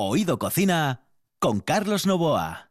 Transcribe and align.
Oído 0.00 0.38
Cocina 0.38 1.08
con 1.40 1.58
Carlos 1.58 2.06
Novoa. 2.06 2.70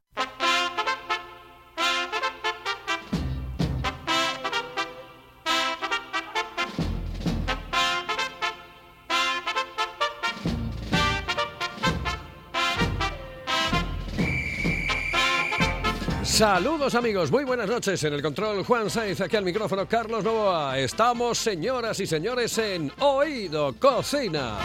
Saludos 16.24 16.96
amigos, 16.96 17.30
muy 17.30 17.44
buenas 17.44 17.68
noches. 17.68 18.02
En 18.06 18.14
el 18.14 18.22
control 18.22 18.64
Juan 18.64 18.90
Saiz, 18.90 19.20
aquí 19.20 19.36
al 19.36 19.44
micrófono 19.44 19.86
Carlos 19.86 20.24
Novoa. 20.24 20.80
Estamos, 20.80 21.38
señoras 21.38 22.00
y 22.00 22.08
señores, 22.08 22.58
en 22.58 22.90
Oído 23.00 23.76
Cocina. 23.78 24.60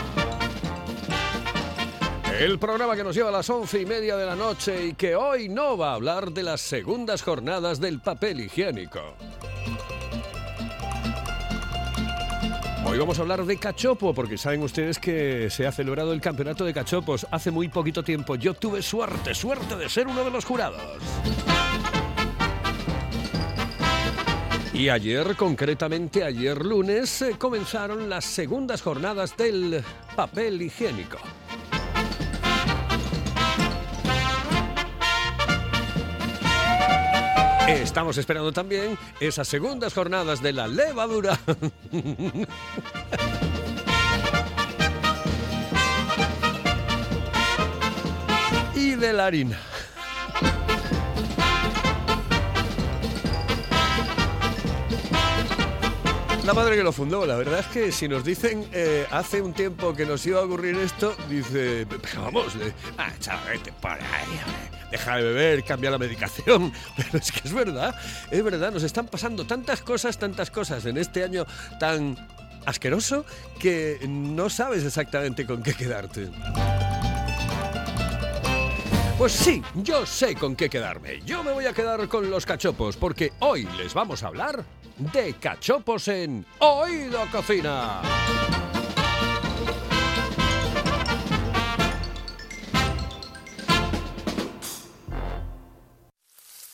El 2.42 2.58
programa 2.58 2.96
que 2.96 3.04
nos 3.04 3.14
lleva 3.14 3.28
a 3.28 3.32
las 3.32 3.48
once 3.50 3.80
y 3.80 3.86
media 3.86 4.16
de 4.16 4.26
la 4.26 4.34
noche 4.34 4.86
y 4.86 4.94
que 4.94 5.14
hoy 5.14 5.48
no 5.48 5.78
va 5.78 5.92
a 5.92 5.94
hablar 5.94 6.32
de 6.32 6.42
las 6.42 6.60
segundas 6.60 7.22
jornadas 7.22 7.78
del 7.78 8.00
papel 8.00 8.40
higiénico. 8.40 8.98
Hoy 12.84 12.98
vamos 12.98 13.16
a 13.16 13.22
hablar 13.22 13.44
de 13.44 13.56
cachopo, 13.58 14.12
porque 14.12 14.36
saben 14.36 14.60
ustedes 14.64 14.98
que 14.98 15.50
se 15.50 15.68
ha 15.68 15.70
celebrado 15.70 16.12
el 16.12 16.20
campeonato 16.20 16.64
de 16.64 16.74
cachopos 16.74 17.28
hace 17.30 17.52
muy 17.52 17.68
poquito 17.68 18.02
tiempo. 18.02 18.34
Yo 18.34 18.54
tuve 18.54 18.82
suerte, 18.82 19.36
suerte 19.36 19.76
de 19.76 19.88
ser 19.88 20.08
uno 20.08 20.24
de 20.24 20.32
los 20.32 20.44
jurados. 20.44 20.82
Y 24.74 24.88
ayer, 24.88 25.36
concretamente 25.36 26.24
ayer 26.24 26.58
lunes, 26.66 27.24
comenzaron 27.38 28.10
las 28.10 28.24
segundas 28.24 28.82
jornadas 28.82 29.36
del 29.36 29.84
papel 30.16 30.60
higiénico. 30.60 31.18
Estamos 37.80 38.18
esperando 38.18 38.52
también 38.52 38.98
esas 39.18 39.48
segundas 39.48 39.94
jornadas 39.94 40.42
de 40.42 40.52
la 40.52 40.68
levadura. 40.68 41.38
y 48.74 48.94
de 48.94 49.12
la 49.12 49.26
harina. 49.26 49.58
La 56.44 56.54
madre 56.54 56.76
que 56.76 56.82
lo 56.82 56.92
fundó, 56.92 57.24
la 57.24 57.36
verdad 57.36 57.60
es 57.60 57.66
que 57.68 57.92
si 57.92 58.08
nos 58.08 58.24
dicen 58.24 58.66
eh, 58.72 59.06
hace 59.12 59.40
un 59.40 59.52
tiempo 59.52 59.94
que 59.94 60.04
nos 60.04 60.26
iba 60.26 60.40
a 60.40 60.42
ocurrir 60.42 60.76
esto, 60.76 61.14
dice, 61.28 61.86
pero 61.88 62.24
vamos, 62.24 62.56
eh, 62.56 62.72
ah, 62.98 63.12
ahí, 63.46 63.60
deja 64.92 65.16
de 65.16 65.22
beber, 65.22 65.64
cambia 65.64 65.90
la 65.90 65.98
medicación. 65.98 66.72
Pero 66.96 67.18
es 67.18 67.32
que 67.32 67.40
es 67.44 67.52
verdad, 67.52 67.94
es 68.30 68.44
verdad, 68.44 68.70
nos 68.70 68.82
están 68.84 69.08
pasando 69.08 69.44
tantas 69.44 69.82
cosas, 69.82 70.18
tantas 70.18 70.50
cosas 70.50 70.84
en 70.84 70.98
este 70.98 71.24
año 71.24 71.46
tan 71.80 72.16
asqueroso 72.66 73.24
que 73.58 73.98
no 74.06 74.48
sabes 74.48 74.84
exactamente 74.84 75.46
con 75.46 75.62
qué 75.62 75.74
quedarte. 75.74 76.28
Pues 79.18 79.32
sí, 79.32 79.62
yo 79.76 80.04
sé 80.04 80.34
con 80.34 80.54
qué 80.54 80.68
quedarme. 80.68 81.20
Yo 81.24 81.42
me 81.42 81.52
voy 81.52 81.66
a 81.66 81.72
quedar 81.72 82.06
con 82.08 82.30
los 82.30 82.44
cachopos 82.44 82.96
porque 82.96 83.32
hoy 83.40 83.68
les 83.78 83.94
vamos 83.94 84.22
a 84.22 84.28
hablar 84.28 84.64
de 84.98 85.34
cachopos 85.34 86.08
en 86.08 86.44
Oído 86.58 87.20
Cocina. 87.30 88.02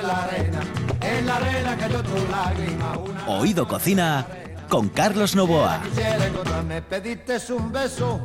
En 0.00 0.06
la 0.06 0.24
arena, 0.24 0.60
en 1.02 1.26
la 1.26 1.36
arena 1.36 1.76
cayó 1.76 2.02
tu 2.02 2.14
lágrima, 2.30 2.96
una 2.98 3.28
Oído 3.28 3.68
Cocina 3.68 4.26
con 4.68 4.88
Carlos 4.88 5.34
Novoa. 5.34 5.80
pediste 6.88 7.36
un 7.52 7.70
beso. 7.70 8.20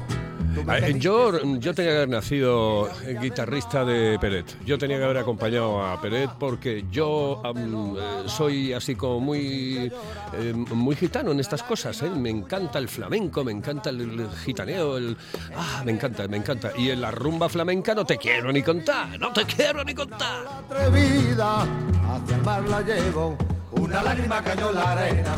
Eh, 0.57 0.63
pediste 0.65 0.99
Yo, 0.99 1.31
yo 1.59 1.73
tenía 1.73 1.91
que 1.91 1.97
haber 1.97 2.09
nacido 2.09 2.89
eh, 3.03 3.17
guitarrista 3.21 3.83
de 3.83 4.17
Peret. 4.19 4.63
Yo 4.65 4.77
tenía 4.77 4.97
que 4.97 5.03
haber 5.03 5.17
acompañado 5.17 5.83
a 5.83 5.99
Peret 6.01 6.31
porque 6.39 6.85
yo 6.91 7.41
eh, 7.43 8.23
soy 8.27 8.73
así 8.73 8.95
como 8.95 9.19
muy, 9.19 9.91
eh, 10.33 10.53
muy 10.53 10.95
gitano 10.95 11.31
en 11.31 11.39
estas 11.39 11.63
cosas. 11.63 12.01
¿eh? 12.01 12.09
Me 12.09 12.29
encanta 12.29 12.79
el 12.79 12.87
flamenco, 12.87 13.43
me 13.43 13.51
encanta 13.51 13.89
el, 13.89 14.01
el 14.01 14.29
gitaneo, 14.45 14.97
el, 14.97 15.17
ah, 15.55 15.83
me 15.85 15.91
encanta, 15.91 16.27
me 16.27 16.37
encanta. 16.37 16.71
Y 16.77 16.89
en 16.89 17.01
la 17.01 17.11
rumba 17.11 17.49
flamenca 17.49 17.93
no 17.93 18.05
te 18.05 18.17
quiero 18.17 18.51
ni 18.51 18.61
contar, 18.61 19.19
no 19.19 19.31
te 19.33 19.45
quiero 19.45 19.83
ni 19.83 19.93
contar. 19.93 20.45
atrevida, 20.47 21.61
hacia 21.61 22.35
el 22.35 22.41
mar 22.43 22.63
la 22.69 22.81
llevo. 22.81 23.54
Una 23.79 24.01
lágrima 24.01 24.41
cayó 24.41 24.69
en 24.69 24.75
la 24.75 24.91
arena, 24.91 25.35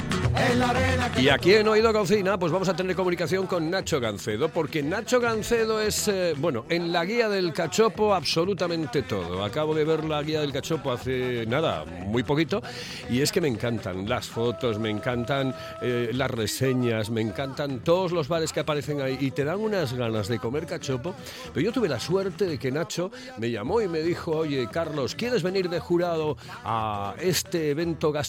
en 0.49 0.59
la 0.59 0.69
arena 0.69 1.11
Y 1.17 1.29
aquí 1.29 1.53
en 1.55 1.67
Oído 1.67 1.91
Cocina, 1.91 2.37
pues 2.37 2.51
vamos 2.51 2.69
a 2.69 2.75
tener 2.75 2.95
comunicación 2.95 3.47
con 3.47 3.69
Nacho 3.69 3.99
Gancedo, 3.99 4.49
porque 4.49 4.83
Nacho 4.83 5.19
Gancedo 5.19 5.81
es, 5.81 6.07
eh, 6.07 6.33
bueno, 6.37 6.65
en 6.69 6.91
la 6.91 7.03
guía 7.03 7.29
del 7.29 7.51
cachopo 7.51 8.13
absolutamente 8.13 9.01
todo. 9.01 9.43
Acabo 9.43 9.73
de 9.73 9.83
ver 9.83 10.03
la 10.05 10.21
guía 10.21 10.41
del 10.41 10.53
cachopo 10.53 10.91
hace 10.91 11.45
nada, 11.47 11.83
muy 11.85 12.23
poquito, 12.23 12.61
y 13.09 13.21
es 13.21 13.31
que 13.31 13.41
me 13.41 13.47
encantan 13.47 14.07
las 14.07 14.27
fotos, 14.27 14.79
me 14.79 14.89
encantan 14.89 15.55
eh, 15.81 16.11
las 16.13 16.29
reseñas, 16.29 17.09
me 17.09 17.22
encantan 17.22 17.79
todos 17.79 18.11
los 18.11 18.28
bares 18.28 18.53
que 18.53 18.59
aparecen 18.59 19.01
ahí, 19.01 19.17
y 19.19 19.31
te 19.31 19.43
dan 19.43 19.59
unas 19.59 19.93
ganas 19.93 20.28
de 20.28 20.40
comer 20.40 20.66
cachopo. 20.67 21.16
Pero 21.53 21.66
yo 21.66 21.72
tuve 21.72 21.90
la 21.90 21.99
suerte 21.99 22.45
de 22.45 22.57
que 22.57 22.72
Nacho 22.72 23.11
me 23.37 23.49
llamó 23.49 23.81
y 23.81 23.87
me 23.87 24.01
dijo, 24.01 24.31
oye, 24.31 24.67
Carlos, 24.72 25.16
¿quieres 25.16 25.41
venir 25.43 25.69
de 25.69 25.79
jurado 25.79 26.37
a 26.63 27.16
este 27.19 27.72
evento 27.72 28.11
gastronómico 28.11 28.27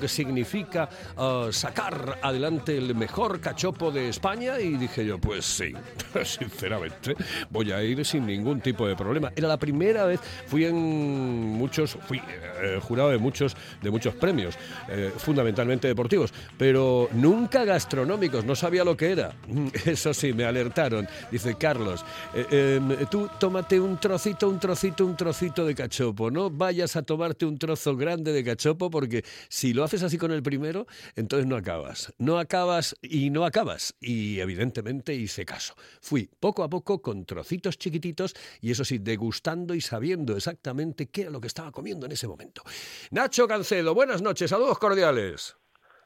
que 0.00 0.08
significa 0.08 0.88
eh, 1.18 1.48
sacar 1.50 2.18
adelante 2.22 2.76
el 2.76 2.94
mejor 2.94 3.40
cachopo 3.40 3.90
de 3.90 4.08
España? 4.08 4.58
Y 4.60 4.76
dije 4.76 5.04
yo, 5.04 5.18
pues 5.18 5.44
sí, 5.44 5.72
sinceramente, 6.24 7.14
voy 7.50 7.72
a 7.72 7.82
ir 7.82 8.04
sin 8.04 8.26
ningún 8.26 8.60
tipo 8.60 8.86
de 8.86 8.96
problema. 8.96 9.32
Era 9.34 9.48
la 9.48 9.58
primera 9.58 10.04
vez, 10.04 10.20
fui 10.46 10.64
en 10.64 10.76
muchos, 10.76 11.96
fui 12.06 12.18
eh, 12.18 12.80
jurado 12.80 13.10
de 13.10 13.18
muchos, 13.18 13.56
de 13.82 13.90
muchos 13.90 14.14
premios, 14.14 14.56
eh, 14.88 15.12
fundamentalmente 15.16 15.88
deportivos, 15.88 16.32
pero 16.56 17.08
nunca 17.12 17.64
gastronómicos, 17.64 18.44
no 18.44 18.54
sabía 18.54 18.84
lo 18.84 18.96
que 18.96 19.12
era. 19.12 19.34
Eso 19.84 20.14
sí, 20.14 20.32
me 20.32 20.44
alertaron. 20.44 21.08
Dice, 21.30 21.56
Carlos, 21.56 22.04
eh, 22.34 22.78
em, 22.78 23.06
tú 23.06 23.28
tómate 23.38 23.78
un 23.80 23.98
trocito, 23.98 24.48
un 24.48 24.58
trocito, 24.58 25.04
un 25.04 25.16
trocito 25.16 25.64
de 25.64 25.74
cachopo, 25.74 26.30
no 26.30 26.50
vayas 26.50 26.96
a 26.96 27.02
tomarte 27.02 27.46
un 27.46 27.58
trozo 27.58 27.96
grande 27.96 28.32
de 28.32 28.44
cachopo 28.44 28.90
porque 28.90 29.24
Si 29.48 29.72
lo 29.72 29.84
haces 29.84 30.02
así 30.02 30.18
con 30.18 30.32
el 30.32 30.42
primero, 30.42 30.86
entonces 31.16 31.46
no 31.46 31.56
acabas. 31.56 32.12
No 32.18 32.38
acabas 32.38 32.96
y 33.02 33.30
no 33.30 33.44
acabas. 33.44 33.94
Y 34.00 34.40
evidentemente 34.40 35.14
hice 35.14 35.44
caso. 35.44 35.74
Fui 36.00 36.28
poco 36.40 36.62
a 36.62 36.70
poco 36.70 37.00
con 37.00 37.24
trocitos 37.24 37.78
chiquititos 37.78 38.34
y 38.60 38.70
eso 38.70 38.84
sí, 38.84 38.98
degustando 38.98 39.74
y 39.74 39.80
sabiendo 39.80 40.36
exactamente 40.36 41.06
qué 41.06 41.22
era 41.22 41.30
lo 41.30 41.40
que 41.40 41.48
estaba 41.48 41.72
comiendo 41.72 42.06
en 42.06 42.12
ese 42.12 42.28
momento. 42.28 42.62
Nacho 43.10 43.46
Cancedo, 43.48 43.94
buenas 43.94 44.22
noches, 44.22 44.50
saludos 44.50 44.78
cordiales. 44.78 45.56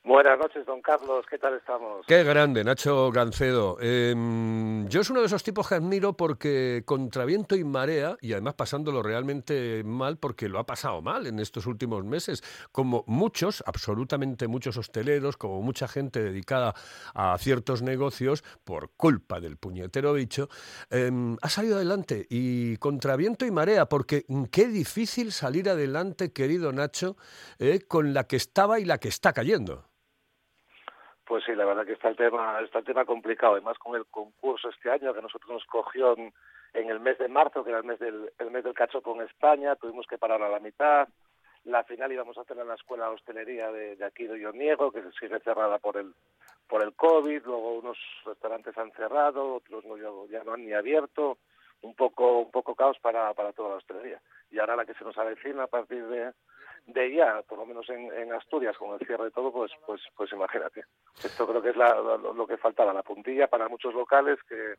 Buenas 0.07 0.39
noches, 0.39 0.65
don 0.65 0.81
Carlos. 0.83 1.27
¿Qué 1.29 1.37
tal 1.37 1.55
estamos? 1.55 2.07
Qué 2.07 2.23
grande, 2.23 2.63
Nacho 2.63 3.11
Gancedo. 3.11 3.77
Em, 3.81 4.87
yo 4.87 5.01
es 5.01 5.11
uno 5.11 5.19
de 5.19 5.27
esos 5.27 5.43
tipos 5.43 5.69
que 5.69 5.75
admiro 5.75 6.17
porque 6.17 6.85
contra 6.87 7.25
viento 7.25 7.57
y 7.57 7.65
marea, 7.65 8.17
y 8.21 8.33
además 8.33 8.55
pasándolo 8.55 9.03
realmente 9.03 9.83
mal 9.85 10.17
porque 10.19 10.49
lo 10.49 10.61
ha 10.61 10.65
pasado 10.65 11.03
mal 11.03 11.27
en 11.27 11.41
estos 11.41 11.67
últimos 11.67 12.05
meses, 12.05 12.45
como 12.71 13.03
muchos, 13.09 13.65
absolutamente 13.67 14.47
muchos 14.47 14.77
hosteleros, 14.77 15.37
como 15.37 15.61
mucha 15.61 15.89
gente 15.89 16.23
dedicada 16.23 16.75
a 17.13 17.37
ciertos 17.39 17.83
negocios, 17.83 18.45
por 18.63 18.91
culpa 18.91 19.41
del 19.41 19.57
puñetero 19.57 20.13
bicho, 20.13 20.49
em, 20.89 21.37
ha 21.43 21.49
salido 21.49 21.79
adelante 21.79 22.29
y 22.31 22.77
contra 22.77 23.17
viento 23.17 23.45
y 23.45 23.51
marea, 23.51 23.89
porque 23.89 24.25
qué 24.53 24.69
difícil 24.69 25.33
salir 25.33 25.69
adelante, 25.69 26.33
querido 26.33 26.71
Nacho, 26.71 27.17
eh, 27.59 27.81
con 27.89 28.15
la 28.15 28.29
que 28.29 28.37
estaba 28.37 28.79
y 28.79 28.85
la 28.85 28.99
que 28.99 29.09
está 29.09 29.33
cayendo. 29.33 29.96
Pues 31.27 31.43
sí, 31.45 31.57
la 31.57 31.65
verdad 31.65 31.85
que 31.85 31.95
está 31.95 32.09
el 32.09 32.17
tema, 32.17 32.61
está 32.61 32.79
el 32.79 32.85
tema 32.85 33.05
complicado, 33.05 33.55
además 33.55 33.77
con 33.79 33.97
el 33.97 34.07
concurso 34.07 34.69
este 34.69 34.91
año 34.91 35.13
que 35.13 35.21
nosotros 35.21 35.51
nos 35.51 35.65
cogió 35.65 36.17
en, 36.17 36.33
el 36.73 37.01
mes 37.01 37.19
de 37.19 37.27
marzo, 37.27 37.65
que 37.65 37.71
era 37.71 37.81
el 37.81 37.85
mes 37.85 37.99
del 37.99 38.31
el 38.39 38.51
mes 38.53 38.63
del 38.63 38.75
cacho 38.75 39.03
con 39.03 39.21
España, 39.21 39.75
tuvimos 39.75 40.07
que 40.07 40.19
parar 40.19 40.41
a 40.43 40.49
la 40.49 40.61
mitad. 40.61 41.09
La 41.65 41.83
final 41.83 42.13
íbamos 42.13 42.39
a 42.39 42.43
hacer 42.43 42.57
en 42.59 42.69
la 42.69 42.77
escuela 42.77 43.09
de 43.09 43.15
hostelería 43.15 43.73
de, 43.73 44.05
aquí 44.05 44.29
de 44.29 44.39
Ioniego, 44.39 44.93
que 44.93 45.03
sigue 45.19 45.41
cerrada 45.41 45.79
por 45.79 45.97
el 45.97 46.15
por 46.69 46.83
el 46.83 46.95
COVID, 46.95 47.43
luego 47.45 47.73
unos 47.75 47.99
restaurantes 48.25 48.79
han 48.79 48.93
cerrado, 48.93 49.55
otros 49.55 49.85
no, 49.85 49.97
ya 50.27 50.45
no 50.45 50.53
han 50.53 50.65
ni 50.65 50.75
abierto, 50.75 51.39
un 51.83 51.95
poco 51.95 52.39
un 52.39 52.53
poco 52.53 52.77
caos 52.77 52.99
para, 53.01 53.35
para 53.35 53.53
toda 53.53 53.71
la 53.71 53.77
hostelería. 53.77 54.21
Y 54.53 54.61
ahora 54.61 54.77
la 54.77 54.85
que 54.85 54.95
se 54.95 55.05
nos 55.05 55.19
avecina 55.19 55.65
a 55.65 55.69
partir 55.69 56.07
de, 56.07 56.33
de 56.87 57.13
ya, 57.13 57.43
por 57.43 57.59
lo 57.59 57.67
menos 57.67 57.89
en, 57.91 58.13
en, 58.13 58.33
Asturias, 58.33 58.77
con 58.79 58.93
el 58.93 59.07
cierre 59.07 59.25
de 59.25 59.31
todo, 59.33 59.53
pues, 59.53 59.73
pues, 59.87 60.01
pues 60.17 60.33
imagínate. 60.33 60.85
Esto 61.23 61.47
creo 61.47 61.61
que 61.61 61.71
es 61.71 61.77
la, 61.77 61.95
lo, 61.95 62.33
lo, 62.33 62.47
que 62.47 62.57
faltaba, 62.57 62.93
la 62.93 63.03
puntilla 63.03 63.49
para 63.49 63.69
muchos 63.69 63.93
locales 63.93 64.39
que, 64.49 64.75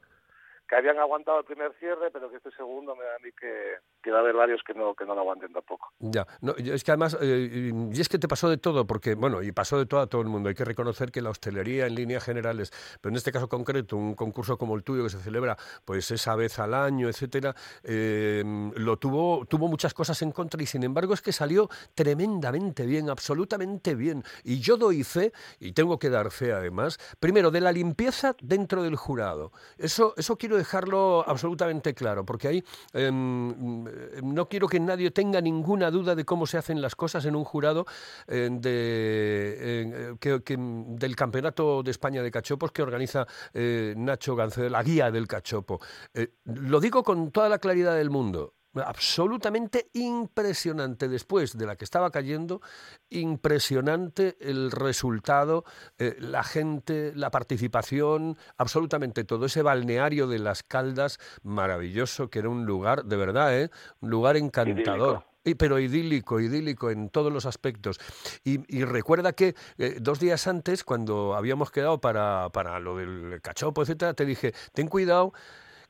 que 0.67 0.75
habían 0.75 0.97
aguantado 0.99 1.39
el 1.39 1.45
primer 1.45 1.73
cierre, 1.79 2.11
pero 2.11 2.29
que 2.29 2.37
este 2.37 2.51
segundo 2.51 2.95
me 2.95 3.03
da 3.03 3.15
a 3.15 3.19
mí 3.19 3.29
que, 3.39 3.75
que 4.01 4.11
va 4.11 4.17
a 4.17 4.21
haber 4.21 4.35
varios 4.35 4.61
que 4.63 4.73
no, 4.73 4.93
que 4.93 5.05
no 5.05 5.15
lo 5.15 5.21
aguanten 5.21 5.53
tampoco. 5.53 5.93
Ya, 5.99 6.27
no, 6.41 6.53
es 6.57 6.83
que 6.83 6.91
además, 6.91 7.17
eh, 7.21 7.71
y 7.91 8.01
es 8.01 8.09
que 8.09 8.19
te 8.19 8.27
pasó 8.27 8.49
de 8.49 8.57
todo, 8.57 8.85
porque, 8.85 9.15
bueno, 9.15 9.41
y 9.41 9.51
pasó 9.51 9.77
de 9.77 9.85
todo 9.85 10.01
a 10.01 10.07
todo 10.07 10.21
el 10.21 10.27
mundo. 10.27 10.49
Hay 10.49 10.55
que 10.55 10.65
reconocer 10.65 11.11
que 11.11 11.21
la 11.21 11.29
hostelería 11.29 11.87
en 11.87 11.95
líneas 11.95 12.23
generales, 12.23 12.71
pero 13.01 13.11
en 13.11 13.17
este 13.17 13.31
caso 13.31 13.47
concreto, 13.47 13.95
un 13.95 14.15
concurso 14.15 14.57
como 14.57 14.75
el 14.75 14.83
tuyo 14.83 15.03
que 15.03 15.09
se 15.09 15.19
celebra 15.19 15.57
pues 15.85 16.11
esa 16.11 16.35
vez 16.35 16.59
al 16.59 16.73
año, 16.73 17.07
etcétera, 17.07 17.55
eh, 17.83 18.43
lo 18.75 18.97
tuvo, 18.97 19.45
tuvo 19.45 19.67
muchas 19.67 19.93
cosas 19.93 20.21
en 20.21 20.31
contra 20.31 20.61
y 20.61 20.65
sin 20.65 20.83
embargo 20.83 21.13
es 21.13 21.21
que 21.21 21.31
salió 21.31 21.69
tremendamente 21.95 22.85
bien, 22.85 23.09
absolutamente 23.09 23.95
bien. 23.95 24.23
Y 24.43 24.59
yo 24.59 24.75
doy 24.75 25.03
fe, 25.03 25.31
y 25.59 25.71
tengo 25.71 25.97
que 25.97 26.09
dar 26.09 26.31
fe 26.31 26.51
además, 26.51 26.97
primero 27.19 27.51
de 27.51 27.61
la 27.61 27.71
limpieza 27.71 28.35
dentro 28.41 28.83
del 28.83 28.95
jurado. 28.95 29.51
Eso, 29.77 30.13
eso 30.17 30.37
quiero 30.37 30.56
dejarlo 30.57 31.23
absolutamente 31.27 31.93
claro, 31.93 32.25
porque 32.25 32.47
ahí 32.47 32.63
em, 32.93 33.83
no 34.23 34.47
quiero 34.49 34.67
que 34.67 34.79
nadie 34.79 35.11
tenga 35.11 35.39
ninguna 35.41 35.91
duda 35.91 36.15
de 36.15 36.25
cómo 36.25 36.45
se 36.47 36.57
hacen 36.57 36.81
las 36.81 36.95
cosas 36.95 37.25
en 37.25 37.35
un 37.35 37.43
jurado 37.43 37.85
eh, 38.27 38.49
de, 38.51 40.15
que, 40.19 40.57
del 40.57 41.15
Campeonato 41.15 41.83
de 41.83 41.91
España 41.91 42.21
de 42.21 42.31
Cachopos 42.31 42.71
que 42.71 42.81
organiza 42.81 43.27
eh, 43.53 43.93
Nacho 43.97 44.35
Gancedo, 44.35 44.69
la 44.69 44.83
guía 44.83 45.11
del 45.11 45.27
cachopo. 45.27 45.79
Eh, 46.13 46.33
lo 46.45 46.79
digo 46.79 47.03
con 47.03 47.31
toda 47.31 47.49
la 47.49 47.59
claridad 47.59 47.95
del 47.95 48.09
mundo 48.09 48.56
absolutamente 48.75 49.89
impresionante 49.93 51.07
después 51.07 51.57
de 51.57 51.65
la 51.65 51.75
que 51.75 51.85
estaba 51.85 52.11
cayendo, 52.11 52.61
impresionante 53.09 54.37
el 54.39 54.71
resultado, 54.71 55.65
eh, 55.97 56.15
la 56.19 56.43
gente, 56.43 57.11
la 57.15 57.31
participación, 57.31 58.37
absolutamente 58.57 59.23
todo. 59.23 59.45
Ese 59.45 59.61
balneario 59.61 60.27
de 60.27 60.39
las 60.39 60.63
Caldas, 60.63 61.19
maravilloso, 61.43 62.29
que 62.29 62.39
era 62.39 62.49
un 62.49 62.65
lugar, 62.65 63.05
de 63.05 63.17
verdad, 63.17 63.59
¿eh? 63.59 63.69
un 64.01 64.09
lugar 64.09 64.37
encantador. 64.37 65.25
Pero 65.57 65.79
idílico, 65.79 66.41
idílico 66.41 66.91
en 66.91 67.09
todos 67.09 67.31
los 67.31 67.45
aspectos. 67.45 68.01
Y, 68.43 68.83
recuerda 68.83 69.31
que 69.31 69.55
eh, 69.77 69.97
dos 70.01 70.19
días 70.19 70.45
antes, 70.45 70.83
cuando 70.83 71.35
habíamos 71.35 71.71
quedado 71.71 72.01
para, 72.01 72.49
para 72.49 72.81
lo 72.81 72.97
del 72.97 73.39
cachopo, 73.41 73.81
etcétera, 73.81 74.13
te 74.13 74.25
dije, 74.25 74.53
ten 74.73 74.89
cuidado 74.89 75.31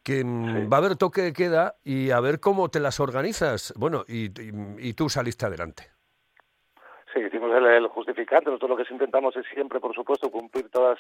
que 0.04 0.24
va 0.24 0.78
a 0.78 0.80
haber 0.80 0.96
toque 0.96 1.22
de 1.22 1.34
queda 1.34 1.76
y 1.84 2.12
a 2.12 2.20
ver 2.20 2.40
cómo 2.40 2.70
te 2.70 2.80
las 2.80 3.00
organizas. 3.00 3.74
Bueno, 3.78 4.04
y, 4.08 4.32
y, 4.80 4.94
tú 4.94 5.10
saliste 5.10 5.46
adelante. 5.46 5.92
Sí, 7.14 7.20
hicimos 7.20 7.52
el, 7.54 7.88
justificante. 7.88 8.50
Nosotros 8.50 8.70
lo 8.72 8.78
que 8.78 8.94
intentamos 8.94 9.36
es 9.36 9.46
siempre, 9.54 9.80
por 9.80 9.94
supuesto, 9.94 10.32
cumplir 10.32 10.70
todas 10.70 11.00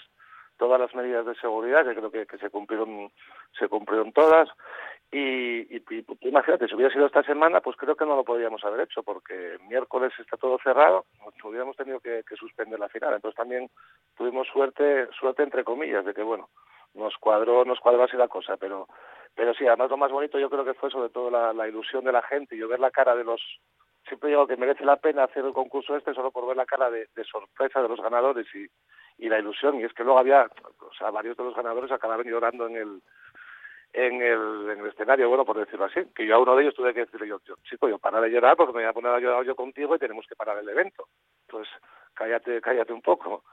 todas 0.57 0.79
las 0.79 0.93
medidas 0.95 1.23
de 1.25 1.35
seguridad, 1.35 1.85
que 1.85 1.93
creo 1.93 2.11
que, 2.11 2.25
que 2.25 2.37
se 2.39 2.49
cumplieron 2.49 3.11
se 3.57 3.67
cumplieron 3.67 4.11
todas. 4.11 4.49
Y, 5.11 5.73
y, 5.73 5.83
imagínate, 6.21 6.67
si 6.67 6.75
hubiera 6.75 6.91
sido 6.91 7.05
esta 7.05 7.23
semana, 7.23 7.61
pues 7.61 7.77
creo 7.77 7.95
que 7.95 8.05
no 8.05 8.15
lo 8.15 8.25
podríamos 8.25 8.63
haber 8.65 8.81
hecho, 8.81 9.03
porque 9.03 9.57
miércoles 9.69 10.11
está 10.19 10.35
todo 10.35 10.57
cerrado, 10.61 11.05
hubiéramos 11.43 11.77
tenido 11.77 11.99
que, 11.99 12.23
que 12.27 12.35
suspender 12.35 12.79
la 12.79 12.89
final. 12.89 13.13
Entonces 13.13 13.37
también 13.37 13.69
tuvimos 14.17 14.47
suerte, 14.47 15.07
suerte 15.17 15.43
entre 15.43 15.63
comillas, 15.63 16.03
de 16.03 16.13
que 16.13 16.23
bueno, 16.23 16.49
nos 16.97 17.15
cuadró, 17.17 17.65
nos 17.65 17.79
cuadró 17.79 18.03
así 18.03 18.17
la 18.17 18.27
cosa, 18.27 18.57
pero, 18.57 18.87
pero 19.35 19.53
sí, 19.53 19.65
además 19.67 19.89
lo 19.89 19.97
más 19.97 20.11
bonito 20.11 20.39
yo 20.39 20.49
creo 20.49 20.65
que 20.65 20.73
fue 20.73 20.89
sobre 20.89 21.09
todo 21.09 21.29
la, 21.29 21.53
la 21.53 21.67
ilusión 21.67 22.03
de 22.03 22.11
la 22.11 22.21
gente 22.21 22.57
yo 22.57 22.67
ver 22.67 22.79
la 22.79 22.91
cara 22.91 23.15
de 23.15 23.23
los, 23.23 23.41
siempre 24.07 24.29
digo 24.29 24.47
que 24.47 24.57
merece 24.57 24.85
la 24.85 24.97
pena 24.97 25.23
hacer 25.23 25.45
el 25.45 25.53
concurso 25.53 25.95
este 25.95 26.13
solo 26.13 26.31
por 26.31 26.47
ver 26.47 26.57
la 26.57 26.65
cara 26.65 26.89
de, 26.89 27.07
sorpresa 27.29 27.81
de 27.81 27.89
los 27.89 28.01
ganadores 28.01 28.47
y, 28.53 28.67
y 29.23 29.29
la 29.29 29.39
ilusión, 29.39 29.79
y 29.79 29.83
es 29.83 29.93
que 29.93 30.03
luego 30.03 30.19
había, 30.19 30.49
o 30.79 30.93
sea, 30.97 31.11
varios 31.11 31.37
de 31.37 31.43
los 31.43 31.55
ganadores 31.55 31.91
acabaron 31.91 32.25
llorando 32.25 32.67
en 32.67 32.75
el, 32.77 33.01
en 33.93 34.21
el, 34.21 34.69
en 34.69 34.79
el 34.79 34.87
escenario, 34.87 35.29
bueno, 35.29 35.45
por 35.45 35.57
decirlo 35.57 35.85
así, 35.85 36.01
que 36.15 36.25
yo 36.25 36.35
a 36.35 36.39
uno 36.39 36.55
de 36.55 36.63
ellos 36.63 36.75
tuve 36.75 36.93
que 36.93 37.01
decirle 37.01 37.27
yo, 37.27 37.39
yo 37.45 37.55
chico, 37.63 37.89
yo 37.89 37.99
para 37.99 38.21
de 38.21 38.29
llorar 38.29 38.55
porque 38.55 38.73
me 38.73 38.81
voy 38.81 38.89
a 38.89 38.93
poner 38.93 39.11
a 39.11 39.19
llorar 39.19 39.43
yo 39.43 39.55
contigo 39.55 39.95
y 39.95 39.99
tenemos 39.99 40.25
que 40.27 40.35
parar 40.35 40.57
el 40.57 40.69
evento. 40.69 41.07
Entonces, 41.47 41.73
cállate, 42.17 42.61
cállate 42.61 42.93
un 42.93 43.01
poco 43.01 43.43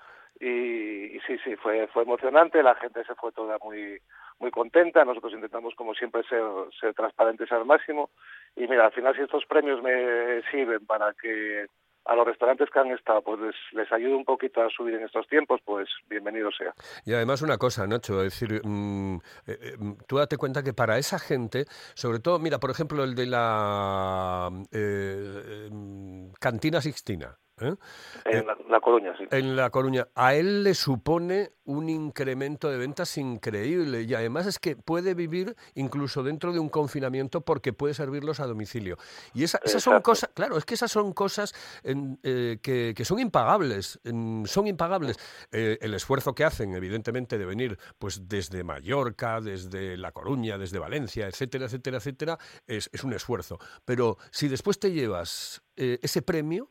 y, 0.40 1.18
sí, 1.26 1.38
sí, 1.44 1.56
fue, 1.56 1.86
fue 1.88 2.02
emocionante, 2.02 2.62
la 2.62 2.74
gente 2.74 3.04
se 3.04 3.14
fue 3.14 3.30
toda 3.32 3.56
muy, 3.62 3.98
muy 4.40 4.50
contenta, 4.50 5.04
nosotros 5.04 5.32
intentamos 5.32 5.74
como 5.76 5.94
siempre 5.94 6.22
ser, 6.24 6.42
ser 6.80 6.92
transparentes 6.94 7.50
al 7.52 7.64
máximo 7.64 8.10
y 8.56 8.66
mira, 8.66 8.86
al 8.86 8.92
final 8.92 9.14
si 9.14 9.22
estos 9.22 9.44
premios 9.46 9.82
me 9.82 10.42
sirven 10.50 10.84
para 10.86 11.12
que 11.14 11.66
a 12.06 12.14
los 12.14 12.26
restaurantes 12.26 12.68
que 12.70 12.78
han 12.78 12.90
estado, 12.90 13.22
pues 13.22 13.40
les, 13.40 13.54
les 13.72 13.90
ayude 13.90 14.14
un 14.14 14.24
poquito 14.24 14.60
a 14.60 14.68
subir 14.68 14.94
en 14.94 15.04
estos 15.04 15.26
tiempos, 15.26 15.60
pues 15.64 15.88
bienvenido 16.08 16.50
sea. 16.50 16.74
Y 17.06 17.14
además 17.14 17.40
una 17.40 17.56
cosa, 17.56 17.86
Nacho, 17.86 18.22
es 18.22 18.38
decir, 18.38 18.60
mm, 18.62 19.16
eh, 19.46 19.58
eh, 19.60 19.76
tú 20.06 20.18
date 20.18 20.36
cuenta 20.36 20.62
que 20.62 20.74
para 20.74 20.98
esa 20.98 21.18
gente, 21.18 21.64
sobre 21.94 22.18
todo, 22.18 22.38
mira, 22.38 22.58
por 22.58 22.70
ejemplo, 22.70 23.04
el 23.04 23.14
de 23.14 23.26
la 23.26 24.50
eh, 24.70 25.68
mm, 25.70 26.32
Cantina 26.38 26.82
Sixtina, 26.82 27.38
¿Eh? 27.60 27.76
En 28.24 28.46
la, 28.68 28.80
Coruña, 28.80 29.16
sí. 29.16 29.24
En 29.30 29.54
La 29.54 29.70
Coruña. 29.70 30.08
A 30.16 30.34
él 30.34 30.64
le 30.64 30.74
supone 30.74 31.52
un 31.64 31.88
incremento 31.88 32.68
de 32.68 32.78
ventas 32.78 33.16
increíble 33.16 34.02
y 34.02 34.12
además 34.12 34.46
es 34.46 34.58
que 34.58 34.74
puede 34.74 35.14
vivir 35.14 35.54
incluso 35.74 36.24
dentro 36.24 36.52
de 36.52 36.58
un 36.58 36.68
confinamiento 36.68 37.42
porque 37.42 37.72
puede 37.72 37.94
servirlos 37.94 38.40
a 38.40 38.46
domicilio. 38.46 38.98
Y 39.34 39.44
esas 39.44 39.60
son 39.80 40.02
cosas, 40.02 40.30
claro, 40.34 40.56
es 40.58 40.64
que 40.64 40.74
esas 40.74 40.90
son 40.90 41.12
cosas 41.12 41.54
eh, 41.84 42.58
que, 42.60 43.04
son 43.04 43.20
impagables, 43.20 44.00
son 44.02 44.66
impagables. 44.66 45.16
Eh, 45.52 45.78
el 45.80 45.94
esfuerzo 45.94 46.34
que 46.34 46.44
hacen, 46.44 46.74
evidentemente, 46.74 47.38
de 47.38 47.46
venir 47.46 47.78
pues 48.00 48.28
desde 48.28 48.64
Mallorca, 48.64 49.40
desde 49.40 49.96
La 49.96 50.10
Coruña, 50.10 50.58
desde 50.58 50.80
Valencia, 50.80 51.28
etcétera, 51.28 51.66
etcétera, 51.66 51.98
etcétera, 51.98 52.38
es, 52.66 52.90
es 52.92 53.04
un 53.04 53.12
esfuerzo. 53.12 53.60
Pero 53.84 54.18
si 54.32 54.48
después 54.48 54.80
te 54.80 54.90
llevas 54.90 55.62
ese 55.76 56.22
premio, 56.22 56.70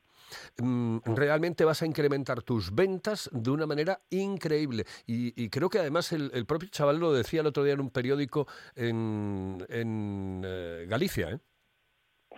realmente 1.06 1.66
vas 1.66 1.82
a 1.82 1.86
incrementar 1.86 2.42
tus 2.42 2.74
ventas 2.74 3.30
de 3.34 3.52
una 3.52 3.66
manera 3.66 4.00
increíble. 4.10 4.84
Y, 5.06 5.50
creo 5.50 5.70
que 5.70 5.80
además 5.80 6.12
el, 6.12 6.46
propio 6.46 6.70
chaval 6.70 7.00
lo 7.00 7.14
decía 7.14 7.42
el 7.42 7.48
otro 7.48 7.64
día 7.64 7.74
en 7.74 7.82
un 7.82 7.92
periódico 7.92 8.48
en, 8.76 9.66
en 9.70 10.42
eh, 10.46 10.86
Galicia. 10.88 11.30
¿eh? 11.30 11.40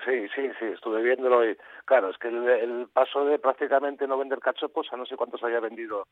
Sí, 0.04 0.28
sí, 0.36 0.50
sí, 0.60 0.66
estuve 0.66 1.02
viéndolo 1.02 1.50
y 1.50 1.58
claro, 1.86 2.10
es 2.10 2.18
que 2.18 2.28
el, 2.28 2.88
paso 2.94 3.25
de 3.25 3.40
prácticamente 3.40 4.08
no 4.08 4.18
vender 4.18 4.40
cachopos 4.40 4.92
a 4.92 4.98
no 4.98 5.06
sé 5.06 5.16
cuántos 5.16 5.44
haya 5.44 5.60
vendido 5.60 6.08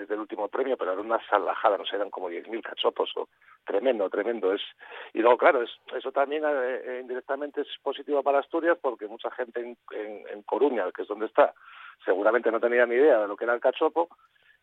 desde 0.00 0.14
el 0.14 0.20
último 0.20 0.48
premio, 0.48 0.76
pero 0.76 0.92
era 0.92 1.00
una 1.00 1.20
salvajada, 1.28 1.76
no 1.76 1.84
sé, 1.84 1.96
eran 1.96 2.10
como 2.10 2.30
10.000 2.30 2.62
cachopos, 2.62 3.10
o 3.16 3.28
tremendo, 3.64 4.08
tremendo. 4.08 4.52
es 4.52 4.62
Y 5.12 5.20
luego, 5.20 5.38
claro, 5.38 5.62
es, 5.62 5.70
eso 5.94 6.12
también 6.12 6.44
eh, 6.44 6.80
eh, 6.84 6.98
indirectamente 7.02 7.62
es 7.62 7.68
positivo 7.82 8.22
para 8.22 8.40
Asturias 8.40 8.78
porque 8.80 9.06
mucha 9.06 9.30
gente 9.30 9.60
en, 9.60 9.76
en, 9.92 10.28
en 10.28 10.42
Coruña, 10.42 10.90
que 10.92 11.02
es 11.02 11.08
donde 11.08 11.26
está, 11.26 11.54
seguramente 12.04 12.50
no 12.50 12.60
tenía 12.60 12.86
ni 12.86 12.94
idea 12.94 13.20
de 13.20 13.28
lo 13.28 13.36
que 13.36 13.44
era 13.44 13.54
el 13.54 13.60
cachopo, 13.60 14.08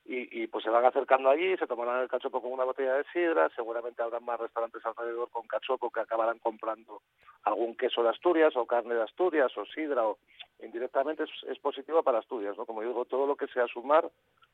y, 0.05 0.43
y, 0.43 0.47
pues 0.47 0.63
se 0.63 0.69
van 0.69 0.85
acercando 0.85 1.29
allí, 1.29 1.57
se 1.57 1.65
tomarán 1.65 2.03
el 2.03 2.07
cachopo 2.07 2.41
con 2.41 2.51
una 2.51 2.63
botella 2.63 2.93
de 2.93 3.05
sidra, 3.11 3.49
seguramente 3.55 4.03
habrá 4.03 4.19
más 4.19 4.39
restaurantes 4.39 4.85
alrededor 4.85 5.29
con 5.31 5.47
cachopo 5.47 5.89
que 5.89 6.01
acabarán 6.01 6.37
comprando 6.39 7.01
algún 7.43 7.75
queso 7.75 8.03
de 8.03 8.09
Asturias 8.09 8.55
o 8.55 8.65
carne 8.65 8.93
de 8.93 9.03
Asturias 9.03 9.51
o 9.57 9.65
sidra 9.65 10.05
o 10.05 10.19
indirectamente 10.63 11.23
es, 11.23 11.29
es 11.49 11.59
positivo 11.59 12.03
para 12.03 12.19
Asturias, 12.19 12.55
¿no? 12.57 12.65
Como 12.65 12.81
digo, 12.81 13.05
todo 13.05 13.25
lo 13.25 13.35
que 13.35 13.47
sea 13.47 13.65
sumar 13.67 14.09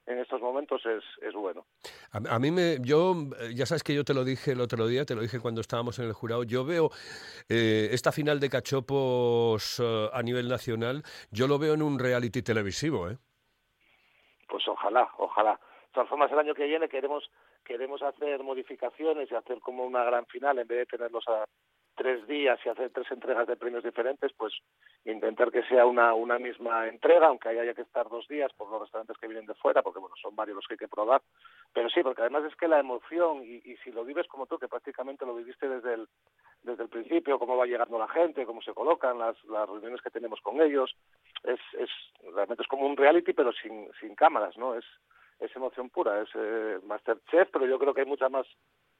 en 0.05 0.20
estos 0.20 0.41
momentos 0.41 0.86
es, 0.86 1.03
es 1.22 1.34
bueno. 1.34 1.65
A, 2.12 2.36
a, 2.36 2.39
mí 2.39 2.51
me, 2.51 2.77
yo, 2.81 3.13
ya 3.53 3.65
sabes 3.65 3.84
que 3.84 3.93
yo 3.93 4.03
te 4.03 4.13
lo 4.13 4.24
dije 4.24 4.51
el 4.51 4.62
otro 4.62 4.88
día, 4.88 5.05
te 5.05 5.15
lo 5.15 5.22
dije 5.22 5.39
cuando 5.39 5.62
estábamos 5.62 6.00
en 6.00 6.05
el 6.05 6.13
jurado, 6.13 6.43
yo 6.43 6.65
veo 6.65 6.89
eh, 7.50 7.89
esta 7.91 8.12
final 8.12 8.39
de 8.39 8.50
cachopos 8.50 9.79
uh, 9.79 10.10
a 10.13 10.24
nivel 10.24 10.48
nacional, 10.48 11.03
yo 11.31 11.48
lo 11.48 11.60
veo 11.60 11.74
en 11.74 11.81
un 11.81 12.00
reality 12.00 12.41
televisivo, 12.41 13.10
¿eh? 13.10 13.17
Pues 14.50 14.67
ojalá, 14.67 15.10
ojalá. 15.17 15.31
De 15.50 15.93
todas 15.93 16.10
formas, 16.10 16.31
el 16.31 16.39
año 16.39 16.53
que 16.53 16.65
viene 16.65 16.88
queremos 16.88 17.29
queremos 17.65 18.01
hacer 18.01 18.41
modificaciones 18.43 19.31
y 19.31 19.36
hacer 19.36 19.60
como 19.60 19.86
una 19.86 20.03
gran 20.03 20.25
final, 20.25 20.57
en 20.60 20.67
vez 20.67 20.79
de 20.79 20.98
tenerlos 20.98 21.27
a 21.27 21.45
tres 21.95 22.25
días 22.27 22.60
y 22.65 22.69
hacer 22.69 22.89
tres 22.91 23.12
entregas 23.12 23.45
de 23.48 23.57
premios 23.57 23.83
diferentes, 23.83 24.31
pues 24.33 24.53
intentar 25.05 25.51
que 25.51 25.63
sea 25.63 25.86
una, 25.86 26.13
una 26.13 26.39
misma 26.39 26.88
entrega, 26.88 27.27
aunque 27.27 27.50
haya 27.50 27.74
que 27.74 27.81
estar 27.81 28.10
dos 28.10 28.27
días 28.27 28.51
por 28.53 28.71
los 28.71 28.81
restaurantes 28.81 29.17
que 29.17 29.27
vienen 29.27 29.45
de 29.45 29.53
fuera, 29.55 29.83
porque 29.83 30.00
bueno, 30.00 30.15
son 30.21 30.36
varios 30.36 30.55
los 30.55 30.67
que 30.67 30.75
hay 30.75 30.79
que 30.79 30.88
probar. 30.88 31.21
Pero 31.74 31.89
sí, 31.89 32.01
porque 32.01 32.21
además 32.21 32.45
es 32.45 32.55
que 32.55 32.67
la 32.67 32.79
emoción, 32.79 33.43
y, 33.43 33.62
y 33.63 33.77
si 33.83 33.91
lo 33.91 34.03
vives 34.03 34.27
como 34.27 34.48
tú, 34.48 34.57
que 34.57 34.67
prácticamente 34.67 35.25
lo 35.25 35.36
viviste 35.36 35.67
desde 35.67 35.93
el, 35.93 36.07
desde 36.63 36.83
el 36.83 36.89
principio, 36.89 37.38
cómo 37.38 37.57
va 37.57 37.65
llegando 37.65 38.00
la 38.00 38.07
gente, 38.07 38.45
cómo 38.45 38.62
se 38.62 38.74
colocan, 38.74 39.19
las, 39.19 39.41
las 39.45 39.67
reuniones 39.67 40.01
que 40.01 40.10
tenemos 40.10 40.39
con 40.41 40.62
ellos, 40.62 40.95
es, 41.43 41.60
es 41.77 41.89
realmente 42.33 42.63
es 42.63 42.69
como 42.69 42.88
un 42.88 42.98
reality, 42.98 43.33
pero 43.33 43.51
sin, 43.51 43.91
sin 44.00 44.15
cámaras, 44.15 44.57
¿no? 44.57 44.75
Es, 44.75 44.86
es 45.41 45.55
emoción 45.55 45.89
pura, 45.89 46.21
es 46.21 46.29
eh, 46.36 46.79
Masterchef, 46.86 47.50
pero 47.51 47.65
yo 47.65 47.77
creo 47.79 47.93
que 47.93 48.01
hay 48.01 48.07
mucha 48.07 48.29
más 48.29 48.48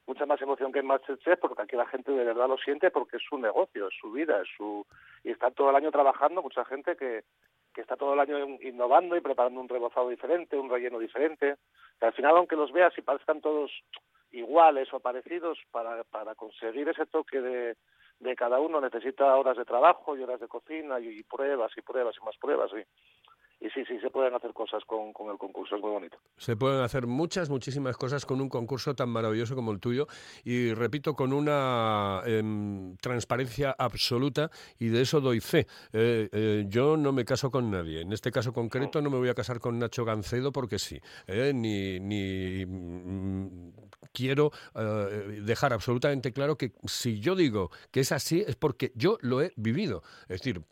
mucha 0.08 0.26
más 0.26 0.42
emoción 0.42 0.72
que 0.72 0.80
en 0.80 0.88
Masterchef 0.88 1.40
porque 1.40 1.62
aquí 1.62 1.76
la 1.76 1.86
gente 1.86 2.12
de 2.12 2.26
verdad 2.26 2.50
lo 2.50 2.58
siente 2.58 2.90
porque 2.90 3.18
es 3.18 3.24
su 3.24 3.38
negocio, 3.38 3.88
es 3.88 3.94
su 4.02 4.12
vida, 4.12 4.42
es 4.42 4.50
su 4.58 4.86
y 5.24 5.30
está 5.30 5.52
todo 5.52 5.70
el 5.70 5.76
año 5.76 5.92
trabajando 5.92 6.42
mucha 6.42 6.66
gente 6.66 6.96
que, 6.98 7.24
que 7.74 7.82
está 7.82 7.96
todo 7.96 8.14
el 8.14 8.20
año 8.20 8.58
innovando 8.62 9.16
y 9.16 9.22
preparando 9.22 9.62
un 9.62 9.70
rebozado 9.70 10.10
diferente, 10.10 10.58
un 10.58 10.70
relleno 10.70 11.00
diferente. 11.00 11.58
Que 12.00 12.06
al 12.08 12.14
final, 12.14 12.36
aunque 12.36 12.56
los 12.56 12.72
veas 12.72 12.98
y 12.98 13.02
parezcan 13.02 13.42
todos 13.42 13.72
iguales 14.32 14.92
o 14.94 15.00
parecidos, 15.00 15.60
para, 15.72 16.04
para 16.06 16.36
conseguir 16.36 16.90
ese 16.90 17.06
toque 17.06 17.40
de, 17.40 17.78
de 18.20 18.36
cada 18.36 18.60
uno 18.60 18.82
necesita 18.82 19.36
horas 19.36 19.58
de 19.58 19.66
trabajo 19.66 20.18
y 20.18 20.24
horas 20.24 20.40
de 20.40 20.48
cocina 20.48 21.00
y, 21.00 21.20
y 21.20 21.24
pruebas 21.24 21.72
y 21.78 21.82
pruebas 21.82 22.16
y 22.20 22.26
más 22.26 22.38
pruebas. 22.38 22.72
Y, 22.74 22.84
y 23.62 23.70
sí, 23.70 23.86
sí, 23.88 24.00
se 24.00 24.10
pueden 24.10 24.34
hacer 24.34 24.54
cosas 24.54 24.84
con, 24.86 25.14
con, 25.14 25.30
el 25.30 25.38
concurso, 25.38 25.76
es 25.76 25.82
muy 25.82 25.92
bonito. 25.92 26.18
Se 26.38 26.56
pueden 26.56 26.82
hacer 26.82 27.06
muchas, 27.06 27.48
muchísimas 27.50 27.96
cosas 27.96 28.26
con 28.26 28.42
un 28.42 28.50
concurso 28.50 28.96
tan 28.96 29.10
maravilloso 29.10 29.56
como 29.56 29.72
el 29.72 29.80
tuyo 29.80 30.08
y, 30.44 30.74
repito, 30.74 31.14
con 31.14 31.32
una 31.32 32.24
eh, 32.26 32.42
transparencia 33.00 33.76
absoluta 33.78 34.50
y 34.80 34.88
de 34.88 35.02
eso 35.02 35.22
doy 35.22 35.42
fe. 35.42 35.68
Eh, 35.94 36.28
eh, 36.32 36.66
yo 36.68 36.98
no 36.98 37.12
me 37.12 37.24
caso 37.24 37.52
con 37.52 37.70
nadie, 37.70 38.02
en 38.02 38.12
este 38.14 38.32
caso 38.32 38.52
concreto 38.52 39.00
no 39.00 39.12
me 39.12 39.18
voy 39.18 39.30
a 39.30 39.36
casar 39.36 39.60
con 39.60 39.78
Nacho 39.78 40.06
Gancedo 40.06 40.52
porque 40.52 40.80
sí, 40.80 41.00
eh, 41.28 41.52
ni, 41.54 42.00
ni 42.00 42.66
mm, 42.66 43.74
quiero 44.12 44.52
dejar 45.44 45.74
absolutamente 45.74 46.34
claro 46.34 46.58
que 46.58 46.74
si 46.86 47.20
yo 47.20 47.36
digo 47.36 47.70
que 47.92 48.02
es 48.02 48.12
así 48.12 48.44
es 48.46 48.56
porque 48.56 48.92
yo 48.96 49.18
lo 49.22 49.42
he 49.42 49.54
vivido. 49.56 50.04
Es 50.24 50.42
decir, 50.42 50.64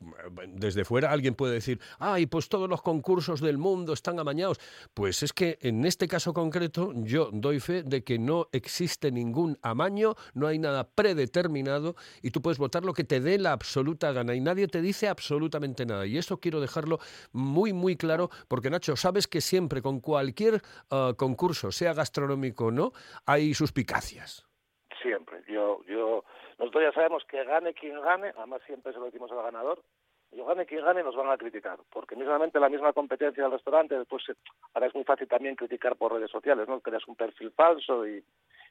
desde 0.47 0.83
fuera 0.83 1.11
alguien 1.11 1.35
puede 1.35 1.53
decir, 1.53 1.79
ay, 1.99 2.25
pues 2.25 2.49
todos 2.49 2.69
los 2.69 2.78
concursos 2.81 3.41
del 3.41 3.57
mundo 3.57 3.93
están 3.93 4.19
amañados. 4.19 4.59
Pues 4.93 5.23
es 5.23 5.33
que 5.33 5.57
en 5.61 5.85
este 5.85 6.07
caso 6.07 6.33
concreto 6.33 6.91
yo 6.95 7.29
doy 7.31 7.59
fe 7.59 7.83
de 7.83 8.03
que 8.03 8.19
no 8.19 8.47
existe 8.51 9.11
ningún 9.11 9.57
amaño, 9.61 10.15
no 10.33 10.47
hay 10.47 10.59
nada 10.59 10.89
predeterminado 10.89 11.95
y 12.21 12.31
tú 12.31 12.41
puedes 12.41 12.57
votar 12.57 12.83
lo 12.83 12.93
que 12.93 13.03
te 13.03 13.19
dé 13.19 13.37
la 13.37 13.51
absoluta 13.51 14.11
gana 14.11 14.35
y 14.35 14.41
nadie 14.41 14.67
te 14.67 14.81
dice 14.81 15.07
absolutamente 15.07 15.85
nada. 15.85 16.05
Y 16.05 16.17
eso 16.17 16.39
quiero 16.39 16.59
dejarlo 16.59 16.99
muy, 17.31 17.73
muy 17.73 17.95
claro 17.95 18.29
porque 18.47 18.69
Nacho, 18.69 18.95
sabes 18.95 19.27
que 19.27 19.41
siempre 19.41 19.81
con 19.81 19.99
cualquier 19.99 20.61
uh, 20.91 21.13
concurso, 21.15 21.71
sea 21.71 21.93
gastronómico 21.93 22.65
o 22.65 22.71
no, 22.71 22.91
hay 23.25 23.53
suspicacias. 23.53 24.45
Siempre. 25.01 25.43
Yo, 25.47 25.83
yo, 25.85 26.23
nosotros 26.57 26.83
ya 26.83 26.91
sabemos 26.93 27.23
que 27.25 27.43
gane 27.43 27.73
quien 27.73 28.01
gane, 28.01 28.33
además 28.35 28.61
siempre 28.65 28.93
se 28.93 28.99
lo 28.99 29.05
decimos 29.05 29.31
al 29.31 29.43
ganador, 29.43 29.81
yo 30.31 30.45
gane 30.45 30.65
quien 30.65 30.83
gane 30.83 31.03
nos 31.03 31.15
van 31.15 31.29
a 31.29 31.37
criticar, 31.37 31.79
porque 31.91 32.15
mismamente 32.15 32.59
la 32.59 32.69
misma 32.69 32.93
competencia 32.93 33.43
del 33.43 33.51
restaurante, 33.51 33.97
después 33.97 34.23
ahora 34.73 34.87
es 34.87 34.95
muy 34.95 35.03
fácil 35.03 35.27
también 35.27 35.55
criticar 35.55 35.95
por 35.95 36.13
redes 36.13 36.31
sociales, 36.31 36.67
¿no? 36.67 36.79
Creas 36.81 37.07
un 37.07 37.15
perfil 37.15 37.51
falso 37.51 38.07
y, 38.07 38.23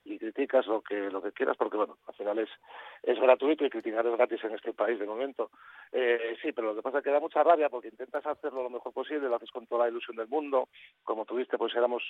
y 0.05 0.19
criticas 0.19 0.67
lo 0.67 0.81
que 0.83 1.11
lo 1.11 1.21
que 1.23 1.33
quieras, 1.33 1.57
porque 1.57 1.77
bueno, 1.77 1.99
al 2.07 2.15
final 2.15 2.39
es 2.39 2.49
es 3.03 3.19
gratuito 3.21 3.65
y 3.65 3.71
criticar 3.71 4.07
es 4.07 4.17
gratis 4.17 4.43
en 4.45 4.55
este 4.55 4.73
país 4.73 4.99
de 4.99 5.07
momento. 5.07 5.51
Eh, 5.93 6.37
sí, 6.43 6.53
pero 6.53 6.69
lo 6.69 6.77
que 6.77 6.83
pasa 6.83 6.99
es 6.99 7.05
que 7.05 7.11
da 7.11 7.21
mucha 7.21 7.43
rabia 7.43 7.69
porque 7.69 7.89
intentas 7.89 8.25
hacerlo 8.27 8.63
lo 8.63 8.71
mejor 8.71 8.93
posible, 8.93 9.29
lo 9.29 9.37
haces 9.37 9.51
con 9.51 9.67
toda 9.67 9.85
la 9.85 9.91
ilusión 9.91 10.17
del 10.17 10.29
mundo, 10.29 10.69
como 11.03 11.25
tuviste, 11.25 11.59
pues 11.59 11.75
éramos 11.75 12.03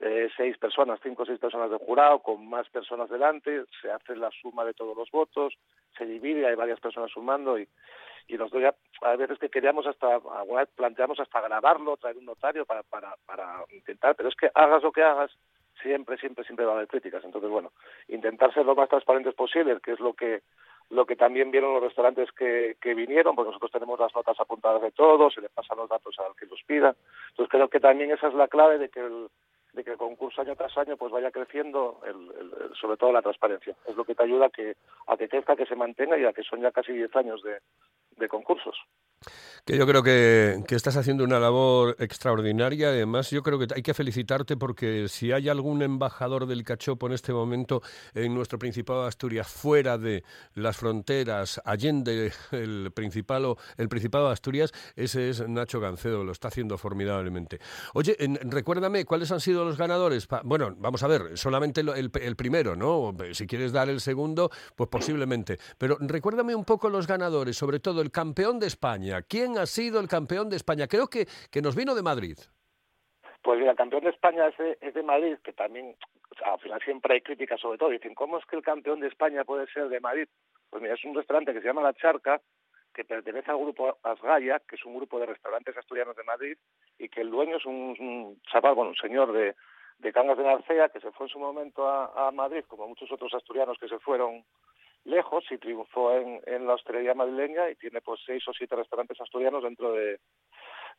eh, 0.00 0.28
seis 0.36 0.56
personas, 0.58 1.00
cinco 1.02 1.22
o 1.22 1.26
seis 1.26 1.38
personas 1.38 1.70
del 1.70 1.78
jurado, 1.78 2.20
con 2.20 2.48
más 2.48 2.68
personas 2.70 3.10
delante, 3.10 3.64
se 3.80 3.90
hace 3.90 4.16
la 4.16 4.30
suma 4.30 4.64
de 4.64 4.74
todos 4.74 4.96
los 4.96 5.10
votos, 5.10 5.54
se 5.96 6.06
divide, 6.06 6.46
hay 6.46 6.54
varias 6.54 6.80
personas 6.80 7.10
sumando 7.10 7.58
y 7.58 7.68
y 8.28 8.34
nosotros 8.34 8.62
ya 8.62 8.74
a 9.08 9.16
veces 9.16 9.38
que 9.38 9.48
queríamos 9.48 9.86
hasta 9.86 10.14
alguna 10.14 10.60
vez 10.60 10.68
planteamos 10.74 11.20
hasta 11.20 11.40
grabarlo 11.40 11.96
traer 11.96 12.16
un 12.16 12.26
notario 12.26 12.64
para 12.64 12.82
para 12.82 13.14
para 13.26 13.64
intentar 13.72 14.14
pero 14.16 14.28
es 14.28 14.36
que 14.36 14.50
hagas 14.54 14.82
lo 14.82 14.92
que 14.92 15.02
hagas 15.02 15.30
siempre 15.82 16.16
siempre 16.18 16.44
siempre 16.44 16.64
va 16.64 16.72
a 16.72 16.74
haber 16.76 16.88
críticas 16.88 17.24
entonces 17.24 17.50
bueno 17.50 17.72
intentar 18.08 18.52
ser 18.52 18.66
lo 18.66 18.74
más 18.74 18.88
transparentes 18.88 19.34
posible 19.34 19.78
que 19.82 19.92
es 19.92 20.00
lo 20.00 20.14
que 20.14 20.42
lo 20.90 21.04
que 21.04 21.16
también 21.16 21.50
vieron 21.50 21.74
los 21.74 21.82
restaurantes 21.82 22.30
que, 22.32 22.76
que 22.80 22.94
vinieron, 22.94 23.34
porque 23.34 23.48
nosotros 23.48 23.72
tenemos 23.72 23.98
las 23.98 24.14
notas 24.14 24.38
apuntadas 24.38 24.82
de 24.82 24.92
todos, 24.92 25.34
se 25.34 25.40
les 25.40 25.50
pasan 25.50 25.78
los 25.78 25.88
datos 25.88 26.14
al 26.20 26.36
que 26.36 26.46
los 26.46 26.62
pida. 26.62 26.94
Entonces 27.30 27.50
creo 27.50 27.68
que 27.68 27.80
también 27.80 28.12
esa 28.12 28.28
es 28.28 28.34
la 28.34 28.46
clave 28.46 28.78
de 28.78 28.88
que 28.88 29.00
el, 29.00 29.28
de 29.76 29.84
que 29.84 29.90
el 29.90 29.98
concurso 29.98 30.40
año 30.40 30.56
tras 30.56 30.76
año 30.78 30.96
pues 30.96 31.12
vaya 31.12 31.30
creciendo, 31.30 32.00
el, 32.04 32.14
el, 32.14 32.74
sobre 32.80 32.96
todo 32.96 33.12
la 33.12 33.20
transparencia. 33.20 33.76
Es 33.86 33.94
lo 33.94 34.04
que 34.04 34.14
te 34.14 34.22
ayuda 34.24 34.46
a 34.46 34.50
que, 34.50 34.74
a 35.06 35.16
que 35.18 35.28
crezca, 35.28 35.54
que 35.54 35.66
se 35.66 35.76
mantenga 35.76 36.18
y 36.18 36.24
a 36.24 36.32
que 36.32 36.42
son 36.42 36.62
ya 36.62 36.72
casi 36.72 36.92
10 36.92 37.14
años 37.14 37.42
de, 37.42 37.60
de 38.16 38.28
concursos. 38.28 38.74
Que 39.66 39.76
yo 39.76 39.84
creo 39.84 40.04
que, 40.04 40.62
que, 40.68 40.76
estás 40.76 40.96
haciendo 40.96 41.24
una 41.24 41.40
labor 41.40 41.96
extraordinaria. 41.98 42.90
Además, 42.90 43.30
yo 43.30 43.42
creo 43.42 43.58
que 43.58 43.66
hay 43.74 43.82
que 43.82 43.94
felicitarte 43.94 44.56
porque 44.56 45.08
si 45.08 45.32
hay 45.32 45.48
algún 45.48 45.82
embajador 45.82 46.46
del 46.46 46.62
cachopo 46.62 47.08
en 47.08 47.14
este 47.14 47.32
momento 47.32 47.82
en 48.14 48.32
nuestro 48.32 48.60
Principado 48.60 49.02
de 49.02 49.08
Asturias, 49.08 49.48
fuera 49.48 49.98
de 49.98 50.22
las 50.54 50.76
fronteras, 50.76 51.60
allende 51.64 52.32
el 52.52 52.92
Principado, 52.94 53.58
el 53.76 53.88
Principado 53.88 54.28
de 54.28 54.34
Asturias, 54.34 54.72
ese 54.94 55.30
es 55.30 55.48
Nacho 55.48 55.80
Gancedo, 55.80 56.22
lo 56.22 56.30
está 56.30 56.46
haciendo 56.46 56.78
formidablemente. 56.78 57.58
Oye, 57.94 58.14
en, 58.20 58.38
recuérdame, 58.48 59.04
¿cuáles 59.04 59.32
han 59.32 59.40
sido 59.40 59.64
los 59.64 59.76
ganadores? 59.76 60.28
Pa, 60.28 60.42
bueno, 60.44 60.76
vamos 60.78 61.02
a 61.02 61.08
ver, 61.08 61.36
solamente 61.36 61.80
el, 61.80 62.36
primero, 62.36 62.76
¿no? 62.76 63.16
Si 63.32 63.48
quieres 63.48 63.72
dar 63.72 63.88
el 63.88 64.00
segundo, 64.00 64.48
pues 64.76 64.88
posiblemente. 64.88 65.58
Pero 65.76 65.96
recuérdame 65.98 66.54
un 66.54 66.64
poco 66.64 66.88
los 66.88 67.08
ganadores, 67.08 67.56
sobre 67.56 67.80
todo 67.80 68.00
el 68.00 68.12
campeón 68.12 68.60
de 68.60 68.68
España. 68.68 69.05
¿Quién 69.28 69.58
ha 69.58 69.66
sido 69.66 70.00
el 70.00 70.08
campeón 70.08 70.48
de 70.48 70.56
España? 70.56 70.86
Creo 70.86 71.06
que, 71.08 71.26
que 71.50 71.62
nos 71.62 71.76
vino 71.76 71.94
de 71.94 72.02
Madrid. 72.02 72.38
Pues 73.42 73.60
mira, 73.60 73.70
el 73.70 73.76
campeón 73.76 74.02
de 74.02 74.10
España 74.10 74.48
es 74.48 74.94
de, 74.94 75.02
Madrid, 75.04 75.36
que 75.44 75.52
también, 75.52 75.94
o 76.44 76.52
al 76.52 76.58
final 76.58 76.80
siempre 76.82 77.14
hay 77.14 77.20
críticas 77.20 77.60
sobre 77.60 77.78
todo. 77.78 77.90
Dicen, 77.90 78.14
¿cómo 78.14 78.38
es 78.38 78.44
que 78.46 78.56
el 78.56 78.62
campeón 78.62 78.98
de 78.98 79.06
España 79.06 79.44
puede 79.44 79.68
ser 79.68 79.88
de 79.88 80.00
Madrid? 80.00 80.28
Pues 80.68 80.82
mira, 80.82 80.94
es 80.94 81.04
un 81.04 81.14
restaurante 81.14 81.52
que 81.52 81.60
se 81.60 81.66
llama 81.66 81.82
La 81.82 81.94
Charca, 81.94 82.40
que 82.92 83.04
pertenece 83.04 83.50
al 83.50 83.58
grupo 83.58 83.98
Asgaya, 84.02 84.58
que 84.68 84.74
es 84.74 84.84
un 84.84 84.96
grupo 84.96 85.20
de 85.20 85.26
restaurantes 85.26 85.76
asturianos 85.76 86.16
de 86.16 86.24
Madrid, 86.24 86.58
y 86.98 87.08
que 87.08 87.20
el 87.20 87.30
dueño 87.30 87.58
es 87.58 87.66
un, 87.66 87.94
un 88.00 88.40
chaval, 88.50 88.74
bueno, 88.74 88.90
un 88.90 88.96
señor 88.96 89.32
de, 89.32 89.54
de 89.98 90.12
Cangas 90.12 90.38
de 90.38 90.44
Narcea, 90.44 90.88
que 90.88 90.98
se 90.98 91.12
fue 91.12 91.26
en 91.26 91.32
su 91.32 91.38
momento 91.38 91.88
a 91.88 92.32
Madrid, 92.32 92.64
como 92.66 92.88
muchos 92.88 93.12
otros 93.12 93.32
asturianos 93.32 93.78
que 93.78 93.86
se 93.88 94.00
fueron 94.00 94.44
lejos 95.06 95.44
y 95.50 95.58
triunfó 95.58 96.12
en, 96.12 96.40
en 96.46 96.66
la 96.66 96.74
hostelería 96.74 97.14
madrileña 97.14 97.70
y 97.70 97.76
tiene 97.76 98.00
pues 98.00 98.20
seis 98.26 98.46
o 98.48 98.52
siete 98.52 98.76
restaurantes 98.76 99.20
asturianos 99.20 99.62
dentro 99.62 99.92
de, 99.92 100.18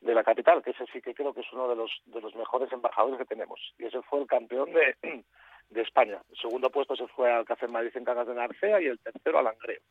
de 0.02 0.16
la 0.16 0.24
capital, 0.24 0.64
que 0.64 0.72
ese 0.72 0.86
sí 0.92 1.02
que 1.02 1.14
creo 1.14 1.34
que 1.34 1.42
es 1.42 1.54
uno 1.54 1.68
de 1.68 1.76
los 1.76 1.92
de 2.06 2.22
los 2.22 2.36
mejores 2.36 2.72
embajadores 2.72 3.18
que 3.18 3.26
tenemos. 3.26 3.60
Y 3.78 3.86
ese 3.86 4.02
fue 4.04 4.22
el 4.22 4.28
campeón 4.28 4.72
de, 4.72 4.96
de 5.70 5.82
España. 5.82 6.22
El 6.30 6.38
segundo 6.38 6.70
puesto 6.70 6.96
se 6.96 7.08
fue 7.08 7.32
al 7.32 7.46
Café 7.46 7.68
Madrid 7.68 7.92
en 7.96 8.06
Cangas 8.06 8.28
de 8.28 8.36
Narcea 8.36 8.82
y 8.82 8.88
el 8.88 9.00
tercero 9.00 9.40
al 9.40 9.46
Langreo. 9.46 9.82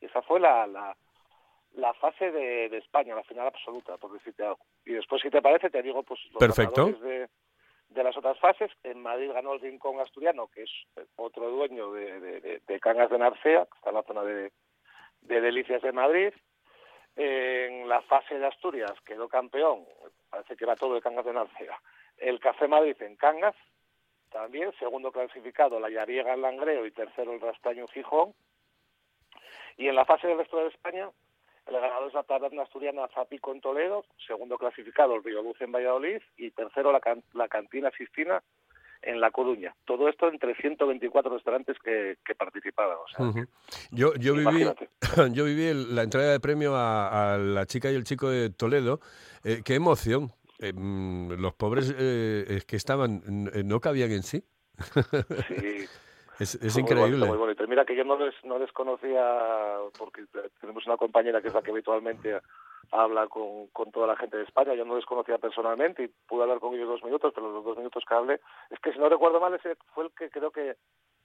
Y 0.00 0.06
esa 0.06 0.22
fue 0.22 0.40
la, 0.40 0.66
la, 0.66 0.96
la 1.74 1.92
fase 1.94 2.30
de, 2.30 2.68
de 2.68 2.78
España, 2.78 3.14
la 3.14 3.24
final 3.24 3.48
absoluta, 3.48 3.96
por 3.96 4.12
decirte 4.12 4.44
algo. 4.44 4.60
Y 4.84 4.92
después, 4.92 5.20
si 5.20 5.30
te 5.30 5.42
parece, 5.42 5.70
te 5.70 5.82
digo 5.82 6.02
pues 6.02 6.20
los 6.32 6.38
Perfecto. 6.38 6.86
de, 6.86 7.28
de 7.88 8.04
las 8.04 8.16
otras 8.16 8.38
fases. 8.38 8.70
En 8.82 9.00
Madrid 9.02 9.32
ganó 9.32 9.54
el 9.54 9.60
Rincón 9.60 10.00
Asturiano, 10.00 10.48
que 10.48 10.62
es 10.62 10.70
otro 11.16 11.48
dueño 11.50 11.92
de, 11.92 12.20
de, 12.20 12.60
de- 12.66 12.80
Cangas 12.80 13.10
de 13.10 13.18
Narcea, 13.18 13.66
que 13.66 13.76
está 13.78 13.90
en 13.90 13.96
la 13.96 14.02
zona 14.02 14.22
de, 14.24 14.52
de 15.22 15.40
Delicias 15.40 15.82
de 15.82 15.92
Madrid. 15.92 16.32
En 17.16 17.88
la 17.88 18.00
fase 18.02 18.38
de 18.38 18.46
Asturias 18.46 18.92
quedó 19.04 19.28
campeón, 19.28 19.84
parece 20.30 20.56
que 20.56 20.64
era 20.64 20.76
todo 20.76 20.94
de 20.94 21.00
Cangas 21.02 21.24
de 21.24 21.32
Narcea, 21.32 21.80
el 22.18 22.38
Café 22.38 22.68
Madrid 22.68 22.96
en 23.02 23.16
Cangas, 23.16 23.56
también, 24.30 24.72
segundo 24.78 25.10
clasificado 25.10 25.80
la 25.80 25.90
Yariega 25.90 26.34
en 26.34 26.42
Langreo 26.42 26.86
y 26.86 26.92
tercero 26.92 27.32
el 27.32 27.40
Rastaño 27.40 27.82
en 27.82 27.88
Gijón. 27.88 28.34
Y 29.78 29.88
en 29.88 29.94
la 29.94 30.04
fase 30.04 30.26
del 30.28 30.38
resto 30.38 30.58
de 30.58 30.68
España, 30.68 31.10
el 31.68 31.74
ganador 31.74 32.08
es 32.08 32.14
la 32.14 32.22
taberna 32.22 32.62
asturiana 32.62 33.08
Zapico 33.14 33.52
en 33.52 33.60
Toledo, 33.60 34.04
segundo 34.26 34.56
clasificado 34.58 35.14
el 35.14 35.22
Río 35.24 35.42
Luz 35.42 35.60
en 35.60 35.72
Valladolid 35.72 36.20
y 36.36 36.50
tercero 36.50 36.90
la, 36.92 37.00
can- 37.00 37.22
la 37.34 37.48
Cantina 37.48 37.90
Sistina 37.96 38.42
en 39.02 39.20
La 39.20 39.30
Coruña. 39.30 39.74
Todo 39.84 40.08
esto 40.08 40.28
entre 40.28 40.56
124 40.56 41.32
restaurantes 41.32 41.76
que, 41.84 42.16
que 42.24 42.34
participaban. 42.34 42.96
O 42.96 43.08
sea. 43.32 43.44
Yo, 43.92 44.12
yo 44.14 44.34
viví, 44.34 44.64
yo 45.32 45.44
viví 45.44 45.72
la 45.94 46.02
entrega 46.02 46.32
de 46.32 46.40
premio 46.40 46.74
a, 46.74 47.34
a 47.34 47.38
la 47.38 47.64
chica 47.66 47.90
y 47.92 47.94
el 47.94 48.02
chico 48.04 48.28
de 48.28 48.50
Toledo. 48.50 48.98
Eh, 49.44 49.62
qué 49.64 49.76
emoción. 49.76 50.32
Eh, 50.58 50.72
mm, 50.74 51.34
los 51.40 51.54
pobres 51.54 51.94
eh, 51.96 52.60
que 52.66 52.74
estaban, 52.74 53.22
n- 53.28 53.62
no 53.62 53.78
cabían 53.78 54.10
en 54.10 54.24
sí. 54.24 54.42
sí, 55.46 55.86
Es, 56.38 56.54
es 56.56 56.74
muy 56.74 56.82
increíble. 56.82 57.10
bonito, 57.10 57.26
muy 57.26 57.36
bonito. 57.38 57.64
Y 57.64 57.66
Mira 57.66 57.84
que 57.84 57.96
yo 57.96 58.04
no 58.04 58.18
les, 58.18 58.34
no 58.44 58.58
les 58.58 58.70
conocía, 58.72 59.78
porque 59.98 60.24
tenemos 60.60 60.86
una 60.86 60.96
compañera 60.96 61.40
que 61.42 61.48
es 61.48 61.54
la 61.54 61.62
que 61.62 61.70
habitualmente 61.70 62.40
habla 62.92 63.26
con, 63.28 63.66
con 63.68 63.90
toda 63.90 64.06
la 64.06 64.16
gente 64.16 64.36
de 64.38 64.44
España, 64.44 64.74
yo 64.74 64.84
no 64.84 64.96
les 64.96 65.04
conocía 65.04 65.36
personalmente 65.38 66.04
y 66.04 66.08
pude 66.26 66.42
hablar 66.44 66.58
con 66.60 66.74
ellos 66.74 66.88
dos 66.88 67.02
minutos, 67.04 67.32
pero 67.34 67.52
los 67.52 67.64
dos 67.64 67.76
minutos 67.76 68.02
que 68.08 68.14
hablé, 68.14 68.40
es 68.70 68.78
que 68.80 68.92
si 68.92 68.98
no 68.98 69.08
recuerdo 69.08 69.40
mal, 69.40 69.52
ese 69.54 69.76
fue 69.94 70.04
el 70.04 70.10
que 70.12 70.30
creo 70.30 70.50
que, 70.50 70.76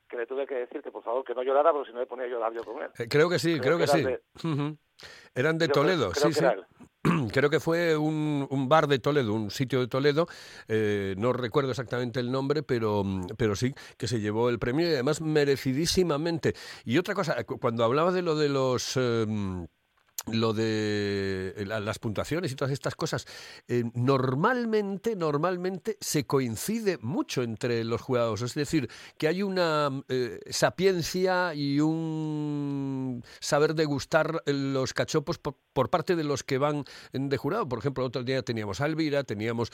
que 0.10 0.18
le 0.18 0.26
tuve 0.26 0.46
que 0.46 0.56
decir 0.56 0.82
que 0.82 0.92
por 0.92 1.04
favor 1.04 1.24
que 1.24 1.34
no 1.36 1.42
llorara, 1.44 1.72
porque 1.72 1.88
si 1.90 1.94
no 1.94 2.00
me 2.02 2.06
ponía 2.06 2.26
a 2.26 2.30
llorar 2.30 2.52
yo 2.54 2.64
con 2.64 2.82
él. 2.84 2.90
Eh, 2.98 3.08
creo 3.08 3.30
que 3.30 3.40
sí, 3.40 3.60
creo, 3.60 3.78
Creo 3.78 3.78
que, 3.78 3.86
que 3.86 4.20
sí. 4.42 4.78
eran 5.36 5.58
de 5.58 5.68
creo- 5.70 5.74
Toledo, 5.84 6.12
creo 6.12 6.28
sí, 6.28 6.34
sí. 6.34 6.46
Creo 7.34 7.50
que 7.50 7.60
fue 7.60 7.98
un, 7.98 8.48
un 8.50 8.70
bar 8.70 8.88
de 8.88 9.00
Toledo, 9.00 9.34
un 9.34 9.52
sitio 9.52 9.80
de 9.82 9.88
Toledo, 9.88 10.28
eh, 10.68 11.16
no 11.18 11.34
recuerdo 11.34 11.72
exactamente 11.72 12.20
el 12.20 12.32
nombre, 12.32 12.64
pero, 12.64 13.04
mm, 13.04 13.28
pero 13.38 13.56
sí 13.56 13.74
que 13.98 14.08
se 14.08 14.20
llevó 14.22 14.50
el 14.50 14.60
premio 14.60 14.88
y 14.90 14.94
además 14.94 15.20
merecidísimamente. 15.22 16.54
Y 16.86 16.98
otra 16.98 17.14
cosa, 17.14 17.44
cu- 17.44 17.60
cuando 17.60 17.84
hablaba 17.84 18.12
de 18.12 18.22
lo 18.22 18.36
de 18.36 18.50
los... 18.50 18.94
eh, 18.96 19.26
lo 20.32 20.54
de 20.54 21.54
la- 21.68 21.80
las 21.80 22.00
puntuaciones 22.00 22.52
y 22.52 22.56
todas 22.56 22.72
estas 22.72 22.96
cosas, 22.96 23.26
eh, 23.68 23.84
normalmente, 23.94 25.16
normalmente 25.16 25.98
se 26.00 26.26
coincide 26.26 26.98
mucho 27.02 27.44
entre 27.44 27.84
los 27.84 28.02
jurados. 28.02 28.42
Es 28.42 28.54
decir, 28.54 28.90
que 29.18 29.28
hay 29.28 29.44
una 29.44 29.90
eh, 30.08 30.40
sapiencia 30.50 31.54
y 31.54 31.80
un 31.80 33.24
saber 33.40 33.76
degustar 33.76 34.42
los 34.46 34.94
cachopos 34.94 35.38
por, 35.40 35.56
por 35.74 35.90
parte 35.90 36.16
de 36.16 36.24
los 36.24 36.44
que 36.44 36.58
van 36.58 36.86
de 37.12 37.38
jurado. 37.38 37.68
Por 37.68 37.80
ejemplo, 37.80 38.06
otro 38.06 38.24
día 38.24 38.42
teníamos 38.44 38.80
a 38.82 38.86
Elvira, 38.86 39.24
teníamos 39.24 39.72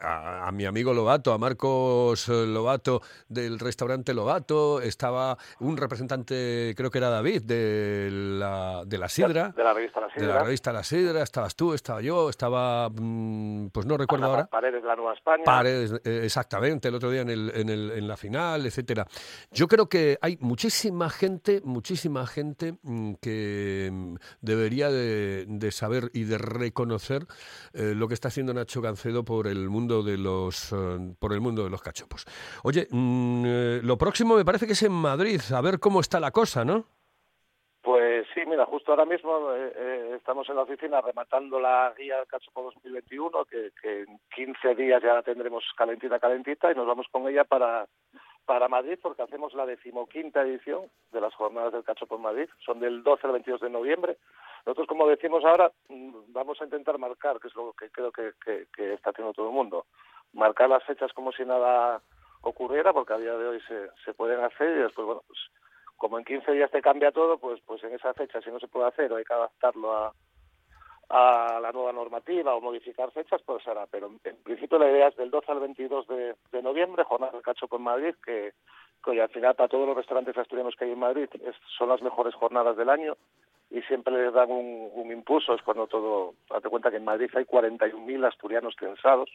a, 0.00 0.48
a 0.48 0.52
mi 0.52 0.64
amigo 0.64 0.92
Lobato, 0.94 1.32
a 1.32 1.38
Marcos 1.38 2.28
eh, 2.28 2.46
Lobato 2.46 3.02
del 3.28 3.58
restaurante 3.58 4.14
Lobato, 4.14 4.80
estaba 4.80 5.38
un 5.60 5.76
representante, 5.76 6.74
creo 6.76 6.90
que 6.90 6.98
era 6.98 7.10
David, 7.10 7.42
de 7.42 8.08
la, 8.10 8.82
de 8.86 8.98
la 8.98 9.08
Sidra. 9.08 9.50
De 9.56 9.62
la 9.62 9.74
revista 9.74 9.91
La 10.00 10.08
De 10.08 10.26
la 10.26 10.42
revista 10.44 10.72
La 10.72 10.82
Sidra, 10.82 11.22
estabas 11.22 11.54
tú, 11.56 11.74
estaba 11.74 12.00
yo, 12.00 12.28
estaba, 12.30 12.88
mm, 12.90 13.68
pues 13.68 13.86
no 13.86 13.96
recuerdo 13.96 14.24
Ana 14.26 14.34
ahora. 14.34 14.46
Paredes 14.46 14.82
de 14.82 14.88
la 14.88 14.96
Nueva 14.96 15.14
España. 15.14 15.44
Paredes, 15.44 15.92
eh, 16.04 16.20
exactamente, 16.24 16.88
el 16.88 16.94
otro 16.94 17.10
día 17.10 17.22
en, 17.22 17.30
el, 17.30 17.52
en, 17.54 17.68
el- 17.68 17.90
en 17.92 18.08
la 18.08 18.16
final, 18.16 18.64
etcétera. 18.66 19.06
Yo 19.50 19.68
creo 19.68 19.88
que 19.88 20.18
hay 20.20 20.36
muchísima 20.40 21.08
gente, 21.10 21.60
muchísima 21.64 22.26
gente 22.26 22.74
mm, 22.82 23.14
que 23.20 23.90
mm, 23.92 24.14
debería 24.40 24.90
de, 24.90 25.44
de 25.48 25.70
saber 25.72 26.10
y 26.14 26.24
de 26.24 26.38
reconocer 26.38 27.26
eh, 27.72 27.94
lo 27.96 28.08
que 28.08 28.14
está 28.14 28.28
haciendo 28.28 28.54
Nacho 28.54 28.80
Gancedo 28.80 29.24
por 29.24 29.46
el 29.46 29.68
mundo 29.68 30.02
de 30.02 30.18
los 30.18 30.72
eh, 30.72 31.14
por 31.18 31.32
el 31.32 31.40
mundo 31.40 31.64
de 31.64 31.70
los 31.70 31.82
cachopos. 31.82 32.24
Oye, 32.62 32.88
lo 32.92 33.98
próximo 33.98 34.36
me 34.36 34.44
parece 34.44 34.66
que 34.66 34.72
es 34.72 34.82
en 34.82 34.92
Madrid, 34.92 35.40
a 35.52 35.60
ver 35.60 35.78
cómo 35.80 36.00
está 36.00 36.20
la 36.20 36.30
cosa, 36.30 36.64
¿no? 36.64 36.86
Mira, 38.52 38.66
justo 38.66 38.92
ahora 38.92 39.06
mismo 39.06 39.50
eh, 39.54 39.72
eh, 39.74 40.12
estamos 40.18 40.46
en 40.50 40.56
la 40.56 40.62
oficina 40.64 41.00
rematando 41.00 41.58
la 41.58 41.90
guía 41.96 42.18
del 42.18 42.26
Cachopo 42.26 42.64
2021, 42.64 43.46
que, 43.46 43.70
que 43.80 44.00
en 44.02 44.20
15 44.34 44.74
días 44.74 45.02
ya 45.02 45.14
la 45.14 45.22
tendremos 45.22 45.64
calentita, 45.74 46.18
calentita, 46.20 46.70
y 46.70 46.74
nos 46.74 46.86
vamos 46.86 47.06
con 47.10 47.26
ella 47.26 47.44
para, 47.44 47.86
para 48.44 48.68
Madrid, 48.68 48.98
porque 49.00 49.22
hacemos 49.22 49.54
la 49.54 49.64
decimoquinta 49.64 50.42
edición 50.42 50.82
de 51.12 51.22
las 51.22 51.34
jornadas 51.34 51.72
del 51.72 51.82
Cachopo 51.82 52.16
en 52.16 52.20
Madrid. 52.20 52.48
Son 52.62 52.78
del 52.78 53.02
12 53.02 53.26
al 53.26 53.32
22 53.32 53.62
de 53.62 53.70
noviembre. 53.70 54.18
Nosotros, 54.66 54.86
como 54.86 55.06
decimos 55.08 55.42
ahora, 55.46 55.72
mm, 55.88 56.10
vamos 56.34 56.60
a 56.60 56.64
intentar 56.64 56.98
marcar, 56.98 57.40
que 57.40 57.48
es 57.48 57.54
lo 57.54 57.72
que 57.72 57.88
creo 57.88 58.12
que, 58.12 58.32
que- 58.44 58.66
que 58.76 58.92
está 58.92 59.10
haciendo 59.12 59.32
todo 59.32 59.46
el 59.48 59.54
mundo, 59.54 59.86
marcar 60.34 60.68
las 60.68 60.84
fechas 60.84 61.10
como 61.14 61.32
si 61.32 61.42
nada 61.46 62.02
ocurriera, 62.42 62.92
porque 62.92 63.14
a 63.14 63.18
día 63.18 63.32
de 63.32 63.48
hoy 63.48 63.60
se, 63.66 63.88
se 64.04 64.12
pueden 64.12 64.44
hacer 64.44 64.76
y 64.76 64.82
después, 64.82 65.06
bueno, 65.06 65.22
pues 65.26 65.38
como 66.02 66.18
en 66.18 66.24
15 66.24 66.50
días 66.50 66.68
te 66.72 66.82
cambia 66.82 67.12
todo, 67.12 67.38
pues 67.38 67.60
pues 67.64 67.80
en 67.84 67.94
esa 67.94 68.12
fecha 68.12 68.40
si 68.40 68.50
no 68.50 68.58
se 68.58 68.66
puede 68.66 68.88
hacer 68.88 69.12
o 69.12 69.16
hay 69.16 69.24
que 69.24 69.34
adaptarlo 69.34 69.94
a, 69.94 70.12
la 71.08 71.70
nueva 71.70 71.92
normativa 71.92 72.56
o 72.56 72.60
modificar 72.60 73.12
fechas, 73.12 73.40
pues 73.46 73.64
hará. 73.68 73.86
Pero 73.86 74.10
en, 74.24 74.36
principio 74.42 74.78
la 74.78 74.90
idea 74.90 75.08
es 75.08 75.16
del 75.16 75.30
12 75.30 75.52
al 75.52 75.60
22 75.60 76.06
de, 76.08 76.62
noviembre, 76.62 77.04
jornada 77.04 77.30
del 77.30 77.42
cachopo 77.42 77.76
en 77.76 77.82
Madrid, 77.82 78.14
que, 78.24 78.52
que 79.04 79.22
al 79.22 79.28
final 79.28 79.54
para 79.54 79.68
todos 79.68 79.86
los 79.86 79.96
restaurantes 79.96 80.36
asturianos 80.36 80.74
que 80.74 80.86
hay 80.86 80.92
en 80.92 80.98
Madrid 80.98 81.28
son 81.78 81.88
las 81.90 82.02
mejores 82.02 82.34
jornadas 82.34 82.76
del 82.76 82.90
año 82.90 83.16
y 83.70 83.80
siempre 83.82 84.24
les 84.24 84.32
dan 84.32 84.50
un, 84.50 84.90
un 84.94 85.12
impulso. 85.12 85.54
Es 85.54 85.62
cuando 85.62 85.86
todo, 85.86 86.34
date 86.50 86.68
cuenta 86.68 86.90
que 86.90 86.96
en 86.96 87.04
Madrid 87.04 87.30
hay 87.34 87.44
41.000 87.44 88.26
asturianos 88.26 88.74
censados 88.76 89.30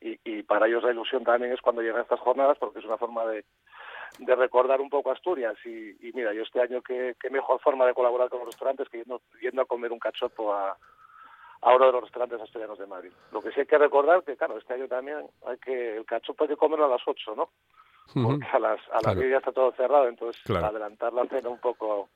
y, 0.00 0.18
y 0.24 0.42
para 0.42 0.66
ellos 0.66 0.82
la 0.82 0.90
ilusión 0.90 1.22
también 1.22 1.52
es 1.52 1.60
cuando 1.60 1.80
llegan 1.80 2.00
estas 2.02 2.18
jornadas 2.18 2.58
porque 2.58 2.80
es 2.80 2.84
una 2.86 2.98
forma 2.98 3.24
de, 3.26 3.44
de 4.18 4.34
recordar 4.36 4.80
un 4.80 4.90
poco 4.90 5.10
Asturias 5.10 5.56
y, 5.64 5.90
y 6.08 6.12
mira, 6.12 6.32
yo 6.32 6.42
este 6.42 6.60
año 6.60 6.82
qué, 6.82 7.16
qué 7.20 7.30
mejor 7.30 7.60
forma 7.60 7.86
de 7.86 7.94
colaborar 7.94 8.28
con 8.28 8.38
los 8.40 8.48
restaurantes 8.48 8.88
que 8.88 8.98
yendo, 8.98 9.20
yendo 9.40 9.62
a 9.62 9.66
comer 9.66 9.90
un 9.92 9.98
cachopo 9.98 10.52
a, 10.54 10.76
a 11.62 11.74
uno 11.74 11.86
de 11.86 11.92
los 11.92 12.02
restaurantes 12.02 12.40
asturianos 12.40 12.78
de 12.78 12.86
Madrid. 12.86 13.12
Lo 13.32 13.40
que 13.40 13.50
sí 13.52 13.60
hay 13.60 13.66
que 13.66 13.78
recordar 13.78 14.22
que, 14.22 14.36
claro, 14.36 14.58
este 14.58 14.74
año 14.74 14.86
también 14.88 15.18
hay 15.46 15.58
que 15.58 15.96
el 15.96 16.04
cachopo 16.04 16.44
hay 16.44 16.48
que 16.50 16.56
comerlo 16.56 16.84
a 16.86 16.88
las 16.88 17.02
8, 17.06 17.34
¿no? 17.36 17.50
Porque 18.14 18.44
a 18.52 18.58
las, 18.58 18.80
a 18.90 18.94
las 18.94 19.02
Claro. 19.02 19.20
10 19.20 19.30
ya 19.30 19.38
está 19.38 19.52
todo 19.52 19.72
cerrado, 19.72 20.08
entonces 20.08 20.42
Claro. 20.44 20.66
adelantar 20.66 21.12
la 21.12 21.24
cena 21.26 21.48
un 21.48 21.60
poco 21.60 22.10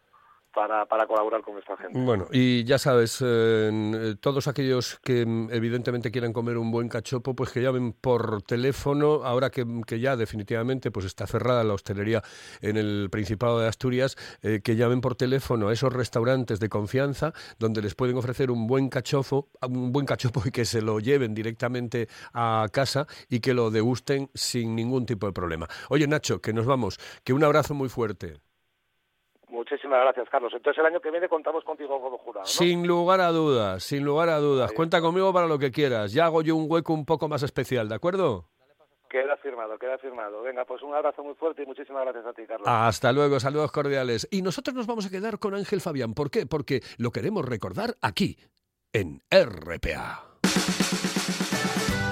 para, 0.56 1.06
colaborar 1.06 1.42
con 1.42 1.58
esta 1.58 1.76
gente. 1.76 2.00
Bueno, 2.00 2.26
y 2.32 2.64
ya 2.64 2.78
sabes, 2.78 3.20
eh, 3.20 3.70
eh, 3.70 4.14
todos 4.18 4.48
aquellos 4.48 4.98
que 5.04 5.26
mm, 5.26 5.50
evidentemente 5.52 6.10
quieran 6.10 6.32
comer 6.32 6.56
un 6.56 6.70
buen 6.70 6.88
cachopo, 6.88 7.34
pues 7.34 7.50
que 7.50 7.60
llamen 7.60 7.92
por 7.92 8.42
teléfono, 8.42 9.22
ahora 9.22 9.50
que, 9.50 9.66
que 9.86 10.00
ya 10.00 10.16
definitivamente 10.16 10.90
pues 10.90 11.04
está 11.04 11.26
cerrada 11.26 11.62
la 11.62 11.74
hostelería 11.74 12.22
en 12.62 12.78
el 12.78 13.08
Principado 13.10 13.60
de 13.60 13.68
Asturias, 13.68 14.16
eh, 14.40 14.60
que 14.64 14.76
llamen 14.76 15.02
por 15.02 15.14
teléfono 15.14 15.68
a 15.68 15.74
esos 15.74 15.92
restaurantes 15.92 16.58
de 16.58 16.70
confianza 16.70 17.34
donde 17.58 17.82
les 17.82 17.94
pueden 17.94 18.16
ofrecer 18.16 18.50
un 18.50 18.66
buen 18.66 18.88
cachopo, 18.88 19.50
un 19.60 19.92
buen 19.92 20.06
cachopo 20.06 20.42
y 20.46 20.50
que 20.50 20.64
se 20.64 20.80
lo 20.80 21.00
lleven 21.00 21.34
directamente 21.34 22.08
a 22.32 22.66
casa 22.72 23.06
y 23.28 23.40
que 23.40 23.52
lo 23.52 23.70
degusten 23.70 24.30
sin 24.32 24.74
ningún 24.74 25.04
tipo 25.04 25.26
de 25.26 25.34
problema. 25.34 25.68
Oye, 25.90 26.06
Nacho, 26.06 26.40
que 26.40 26.54
nos 26.54 26.64
vamos, 26.64 26.98
que 27.24 27.34
un 27.34 27.44
abrazo 27.44 27.74
muy 27.74 27.90
fuerte. 27.90 28.45
Muchísimas 29.56 30.02
gracias, 30.02 30.28
Carlos. 30.28 30.52
Entonces 30.54 30.78
el 30.78 30.84
año 30.84 31.00
que 31.00 31.10
viene 31.10 31.30
contamos 31.30 31.64
contigo 31.64 31.98
como 31.98 32.18
jurado, 32.18 32.44
¿no? 32.44 32.46
Sin 32.46 32.86
lugar 32.86 33.22
a 33.22 33.28
dudas, 33.28 33.82
sin 33.82 34.04
lugar 34.04 34.28
a 34.28 34.36
dudas. 34.36 34.70
Cuenta 34.72 35.00
conmigo 35.00 35.32
para 35.32 35.46
lo 35.46 35.58
que 35.58 35.72
quieras. 35.72 36.12
Ya 36.12 36.26
hago 36.26 36.42
yo 36.42 36.54
un 36.54 36.70
hueco 36.70 36.92
un 36.92 37.06
poco 37.06 37.26
más 37.26 37.42
especial, 37.42 37.88
¿de 37.88 37.94
acuerdo? 37.94 38.50
Queda 39.08 39.34
firmado, 39.38 39.78
queda 39.78 39.96
firmado. 39.96 40.42
Venga, 40.42 40.66
pues 40.66 40.82
un 40.82 40.94
abrazo 40.94 41.24
muy 41.24 41.34
fuerte 41.36 41.62
y 41.62 41.66
muchísimas 41.66 42.02
gracias 42.02 42.26
a 42.26 42.34
ti, 42.34 42.42
Carlos. 42.46 42.68
Hasta 42.68 43.12
luego, 43.12 43.40
saludos 43.40 43.72
cordiales. 43.72 44.28
Y 44.30 44.42
nosotros 44.42 44.76
nos 44.76 44.86
vamos 44.86 45.06
a 45.06 45.10
quedar 45.10 45.38
con 45.38 45.54
Ángel 45.54 45.80
Fabián. 45.80 46.12
¿Por 46.12 46.30
qué? 46.30 46.44
Porque 46.44 46.82
lo 46.98 47.10
queremos 47.10 47.42
recordar 47.42 47.94
aquí, 48.02 48.36
en 48.92 49.22
RPA. 49.30 50.36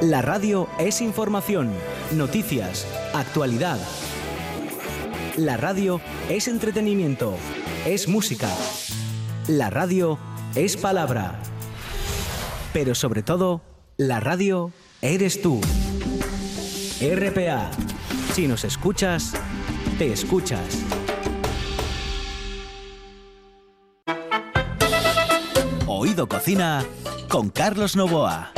La 0.00 0.22
radio 0.22 0.66
es 0.78 1.02
información, 1.02 1.70
noticias, 2.16 2.86
actualidad. 3.12 3.78
La 5.36 5.58
radio 5.58 6.00
es 6.30 6.48
entretenimiento, 6.48 7.34
es 7.84 8.08
música. 8.08 8.48
La 9.46 9.68
radio 9.68 10.18
es 10.54 10.78
palabra. 10.78 11.38
Pero 12.72 12.94
sobre 12.94 13.22
todo, 13.22 13.60
la 13.98 14.20
radio 14.20 14.72
eres 15.02 15.42
tú. 15.42 15.60
RPA. 17.02 17.70
Si 18.32 18.48
nos 18.48 18.64
escuchas, 18.64 19.34
te 19.98 20.14
escuchas. 20.14 20.78
Oído 25.86 26.26
Cocina 26.26 26.86
con 27.28 27.50
Carlos 27.50 27.96
Novoa. 27.96 28.54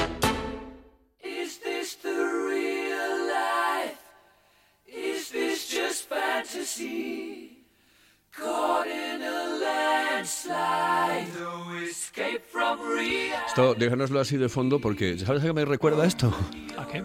Esto, 13.53 13.75
déjanoslo 13.75 14.19
así 14.19 14.39
de 14.39 14.49
fondo 14.49 14.79
porque, 14.81 15.19
¿sabes 15.19 15.43
a 15.43 15.47
qué 15.47 15.53
me 15.53 15.67
recuerda 15.67 16.07
esto? 16.07 16.35
¿A 16.79 16.87
qué? 16.87 17.05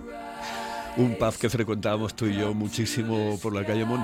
Un 0.96 1.16
pub 1.18 1.36
que 1.38 1.50
frecuentábamos 1.50 2.16
tú 2.16 2.26
y 2.26 2.38
yo 2.38 2.54
muchísimo 2.54 3.38
por 3.44 3.54
la 3.54 3.66
calle 3.66 3.84
Mon. 3.84 4.00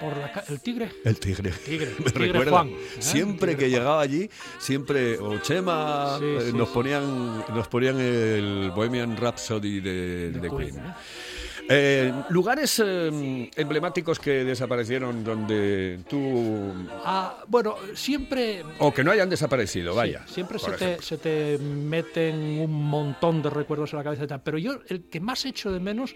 Por 0.00 0.16
la 0.16 0.32
ca- 0.32 0.44
el 0.48 0.60
tigre. 0.60 0.90
El 1.04 1.20
tigre. 1.20 1.50
Tigre, 1.50 1.92
Me 1.98 2.04
Tigre 2.10 2.26
recuerda. 2.28 2.50
Juan, 2.52 2.68
¿eh? 2.68 2.78
Siempre 3.00 3.54
que 3.56 3.68
llegaba 3.68 4.00
allí, 4.00 4.30
siempre, 4.58 5.18
o 5.18 5.38
Chema, 5.40 6.16
Sí, 6.18 6.24
eh, 6.24 6.38
sí, 6.46 6.56
nos, 6.56 6.68
sí. 6.68 6.74
ponían, 6.74 7.44
nos 7.54 7.68
ponían 7.68 8.00
el 8.00 8.72
Bohemian 8.74 9.14
Rhapsody 9.18 9.80
de, 9.80 10.30
de 10.30 10.40
Queen, 10.48 10.56
Queen. 10.56 10.76
¿eh? 10.78 10.94
Eh, 11.68 12.12
lugares 12.30 12.82
eh, 12.84 13.50
emblemáticos 13.56 14.18
que 14.18 14.44
desaparecieron 14.44 15.22
donde 15.22 16.00
tú... 16.08 16.72
Ah, 17.04 17.44
bueno, 17.46 17.76
siempre 17.94 18.64
O 18.78 18.92
que 18.92 19.04
no 19.04 19.10
hayan 19.10 19.28
desaparecido, 19.28 19.94
vaya. 19.94 20.22
Sí, 20.26 20.34
siempre 20.34 20.58
se 20.58 20.72
te, 20.72 21.02
se 21.02 21.18
te 21.18 21.58
meten 21.58 22.60
un 22.60 22.72
montón 22.72 23.42
de 23.42 23.50
recuerdos 23.50 23.92
en 23.92 23.98
la 23.98 24.04
cabeza. 24.04 24.38
Pero 24.38 24.58
yo, 24.58 24.80
el 24.88 25.04
que 25.04 25.20
más 25.20 25.44
echo 25.44 25.70
de 25.70 25.80
menos, 25.80 26.14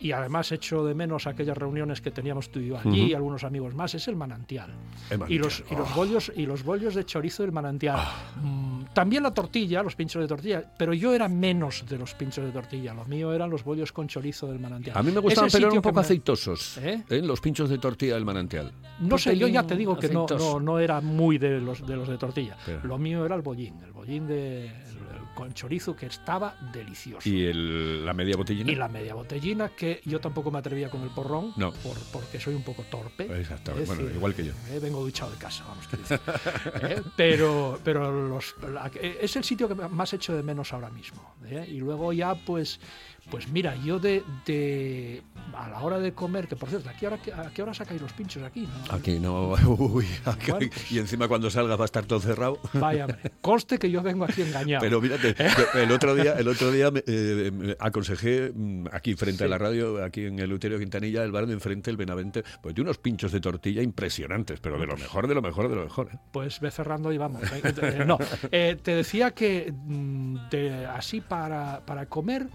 y 0.00 0.12
además 0.12 0.52
echo 0.52 0.84
de 0.84 0.94
menos 0.94 1.26
aquellas 1.26 1.56
reuniones 1.56 2.00
que 2.00 2.10
teníamos 2.10 2.50
tú 2.50 2.60
y 2.60 2.68
yo 2.68 2.78
allí, 2.78 3.10
y 3.10 3.14
algunos 3.14 3.44
amigos 3.44 3.74
más, 3.74 3.94
es 3.94 4.08
el 4.08 4.16
manantial. 4.16 4.70
El 5.10 5.20
Y 5.30 5.38
los, 5.38 5.60
manantial, 5.60 5.66
y 5.70 5.76
los 5.76 5.90
oh. 5.90 5.94
bollos 5.94 6.32
y 6.36 6.46
los 6.46 6.62
bollos 6.64 6.94
de 6.94 7.04
chorizo 7.04 7.42
del 7.42 7.52
manantial. 7.52 7.98
Mm, 8.42 8.84
también 8.92 9.22
la 9.22 9.32
tortilla, 9.32 9.82
los 9.82 9.94
pinchos 9.96 10.22
de 10.22 10.28
tortilla, 10.28 10.64
pero 10.78 10.92
yo 10.94 11.14
era 11.14 11.28
menos 11.28 11.84
de 11.88 11.98
los 11.98 12.14
pinchos 12.14 12.44
de 12.44 12.50
tortilla. 12.52 12.94
Lo 12.94 13.04
mío 13.04 13.32
eran 13.32 13.50
los 13.50 13.64
bollos 13.64 13.92
con 13.92 14.06
chorizo 14.08 14.46
del 14.46 14.58
manantial. 14.58 14.96
A 14.96 15.02
mí 15.02 15.10
me 15.12 15.20
gustaban, 15.20 15.50
pero 15.50 15.66
eran 15.66 15.76
un 15.78 15.82
poco 15.82 15.96
me- 15.96 16.00
aceitosos. 16.02 16.78
¿Eh? 16.78 17.02
¿eh? 17.08 17.22
Los 17.22 17.40
pinchos 17.40 17.68
de 17.68 17.78
tortilla 17.78 18.14
del 18.14 18.24
manantial. 18.24 18.72
No 19.00 19.18
sé, 19.18 19.36
yo 19.36 19.48
ya 19.48 19.62
te 19.66 19.76
digo 19.76 19.96
que 19.98 20.08
no, 20.08 20.26
no, 20.30 20.60
no 20.60 20.78
era 20.78 21.00
muy 21.00 21.38
de 21.38 21.60
los 21.60 21.86
de 21.86 21.96
los 21.96 22.08
de 22.08 22.16
tortilla. 22.18 22.56
Pero- 22.64 22.84
Lo 22.84 22.98
mío 22.98 23.24
era 23.26 23.34
el 23.34 23.42
bollín, 23.42 23.74
el 23.84 23.92
bollín 23.92 24.26
de, 24.26 24.70
con 25.36 25.52
chorizo 25.54 25.94
que 25.94 26.06
estaba 26.06 26.56
delicioso. 26.72 27.28
¿Y 27.28 27.44
el- 27.44 28.04
la 28.04 28.12
media 28.12 28.36
botellina? 28.36 28.72
Y 28.72 28.74
la 28.74 28.88
media 28.88 29.14
botellina, 29.14 29.68
que 29.68 30.00
yo 30.04 30.18
tampoco 30.18 30.50
me 30.50 30.58
atrevía 30.58 30.90
con 30.90 31.02
el 31.02 31.10
porrón, 31.10 31.52
No. 31.56 31.70
por- 31.72 31.98
porque 32.12 32.40
soy 32.40 32.54
un 32.56 32.64
poco 32.64 32.82
torpe. 32.90 33.24
Exacto, 33.38 33.72
Es 33.78 33.86
bueno, 33.86 34.02
decir, 34.02 34.16
igual 34.16 34.34
que 34.34 34.46
yo. 34.46 34.52
eh, 34.70 34.80
vengo 34.82 35.00
duchado 35.00 35.30
de 35.30 35.36
casa, 35.36 35.64
vamos 35.68 35.86
que 35.86 35.96
decir. 35.98 36.18
Eh, 36.82 37.02
pero 37.16 37.78
pero 37.84 38.28
los, 38.28 38.54
la- 38.72 38.90
es 39.00 39.36
el 39.36 39.44
sitio 39.44 39.68
que 39.68 39.74
más 39.74 40.12
echo 40.14 40.34
de 40.34 40.42
menos 40.42 40.72
ahora 40.72 40.90
mismo. 40.90 41.34
¿eh? 41.46 41.66
Y 41.70 41.76
luego 41.78 42.12
ya, 42.12 42.34
pues, 42.34 42.80
pues 43.30 43.48
mira, 43.48 43.76
yo 43.76 43.98
de, 43.98 44.22
de 44.46 45.22
a 45.54 45.68
la 45.68 45.80
hora 45.80 45.98
de 45.98 46.12
comer, 46.12 46.48
que 46.48 46.56
por 46.56 46.68
cierto, 46.68 46.88
¿a 46.88 46.92
qué 46.94 47.06
hora, 47.08 47.18
a 47.36 47.50
qué 47.50 47.62
hora 47.62 47.74
sacáis 47.74 48.00
los 48.00 48.12
pinchos 48.12 48.42
aquí? 48.42 48.62
¿no? 48.88 48.94
Aquí 48.94 49.18
no. 49.18 49.50
Uy, 49.78 50.06
aquí- 50.24 50.50
Bueno, 50.52 50.68
pues- 50.72 50.90
y 50.92 50.98
encima 50.98 51.28
cuando 51.28 51.50
salga 51.50 51.76
va 51.76 51.84
a 51.84 51.86
estar 51.86 52.04
todo 52.06 52.20
cerrado. 52.20 52.58
Vaya, 52.74 53.04
hombre, 53.06 53.32
conste 53.42 53.78
que 53.78 53.90
yo 53.90 54.02
vengo 54.02 54.24
aquí 54.24 54.42
engañado. 54.42 54.80
Pero 54.82 55.00
mírate, 55.00 55.25
el 55.74 55.90
otro 55.92 56.14
día, 56.14 56.34
el 56.38 56.48
otro 56.48 56.70
día 56.70 56.90
me, 56.90 57.02
eh, 57.06 57.50
me 57.52 57.76
aconsejé 57.78 58.52
mm, 58.54 58.86
aquí 58.92 59.14
frente 59.14 59.44
a 59.44 59.48
la 59.48 59.58
radio, 59.58 60.04
aquí 60.04 60.24
en 60.26 60.38
el 60.38 60.52
Uterio 60.52 60.78
Quintanilla, 60.78 61.22
el 61.24 61.32
bar 61.32 61.46
de 61.46 61.52
enfrente, 61.54 61.90
el 61.90 61.96
Benavente, 61.96 62.44
pues 62.60 62.74
de 62.74 62.82
unos 62.82 62.98
pinchos 62.98 63.32
de 63.32 63.40
tortilla 63.40 63.82
impresionantes, 63.82 64.60
pero 64.60 64.78
de 64.78 64.86
lo 64.86 64.96
mejor, 64.96 65.26
de 65.26 65.34
lo 65.34 65.42
mejor, 65.42 65.68
de 65.68 65.76
lo 65.76 65.84
mejor. 65.84 66.08
¿eh? 66.12 66.18
Pues 66.32 66.60
ve 66.60 66.70
cerrando 66.70 67.12
y 67.12 67.18
vamos. 67.18 67.42
Eh, 67.52 68.04
no, 68.06 68.18
te 68.50 68.94
decía 68.94 69.30
que 69.32 69.72
mm, 69.72 70.48
de- 70.50 70.86
así 70.86 71.20
para, 71.20 71.80
para 71.84 72.06
comer, 72.06 72.46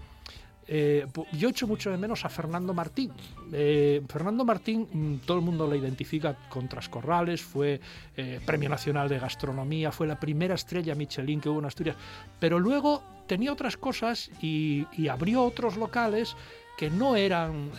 eh, 0.68 1.06
yo 1.32 1.48
echo 1.48 1.66
mucho 1.66 1.90
de 1.90 1.96
menos 1.98 2.24
a 2.24 2.28
Fernando 2.28 2.72
Martín. 2.72 3.10
Eh, 3.52 4.02
Fernando 4.08 4.44
Martín, 4.44 4.88
mm, 4.92 5.16
todo 5.26 5.38
el 5.38 5.44
mundo 5.44 5.68
le 5.70 5.76
identifica 5.78 6.36
con 6.48 6.68
Trascorrales, 6.68 7.42
fue 7.42 7.80
eh, 8.16 8.40
Premio 8.44 8.68
Nacional 8.68 9.08
de 9.08 9.18
Gastronomía, 9.18 9.92
fue 9.92 10.06
la 10.06 10.18
primera 10.18 10.54
estrella 10.54 10.94
Michelin 10.94 11.40
que 11.40 11.48
hubo 11.48 11.58
en 11.58 11.66
Asturias, 11.66 11.96
pero 12.38 12.58
luego 12.58 13.02
tenía 13.26 13.52
otras 13.52 13.76
cosas 13.76 14.30
y, 14.40 14.86
y 14.96 15.08
abrió 15.08 15.42
otros 15.44 15.76
locales 15.76 16.36
que 16.78 16.90
no 16.90 17.16
eran 17.16 17.70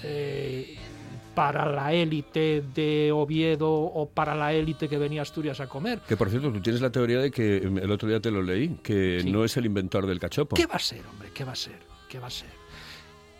para 1.35 1.65
la 1.65 1.93
élite 1.93 2.63
de 2.75 3.11
Oviedo 3.11 3.71
o 3.71 4.07
para 4.07 4.35
la 4.35 4.53
élite 4.53 4.87
que 4.87 4.97
venía 4.97 5.21
a 5.21 5.23
Asturias 5.23 5.59
a 5.59 5.67
comer. 5.67 5.99
Que 6.07 6.15
por 6.15 6.29
cierto, 6.29 6.51
tú 6.51 6.61
tienes 6.61 6.81
la 6.81 6.91
teoría 6.91 7.19
de 7.19 7.31
que 7.31 7.57
el 7.57 7.91
otro 7.91 8.07
día 8.07 8.19
te 8.19 8.29
lo 8.29 8.43
leí, 8.43 8.77
que 8.83 9.21
Sí. 9.23 9.31
no 9.31 9.43
es 9.43 9.57
el 9.57 9.65
inventor 9.65 10.05
del 10.05 10.19
cachopo. 10.19 10.55
¿Qué 10.55 10.65
va 10.67 10.75
a 10.75 10.79
ser, 10.79 11.01
hombre? 11.11 11.29
¿Qué 11.33 11.43
va 11.43 11.53
a 11.53 11.55
ser? 11.55 11.79
¿Qué 12.07 12.19
va 12.19 12.27
a 12.27 12.31
ser? 12.31 12.49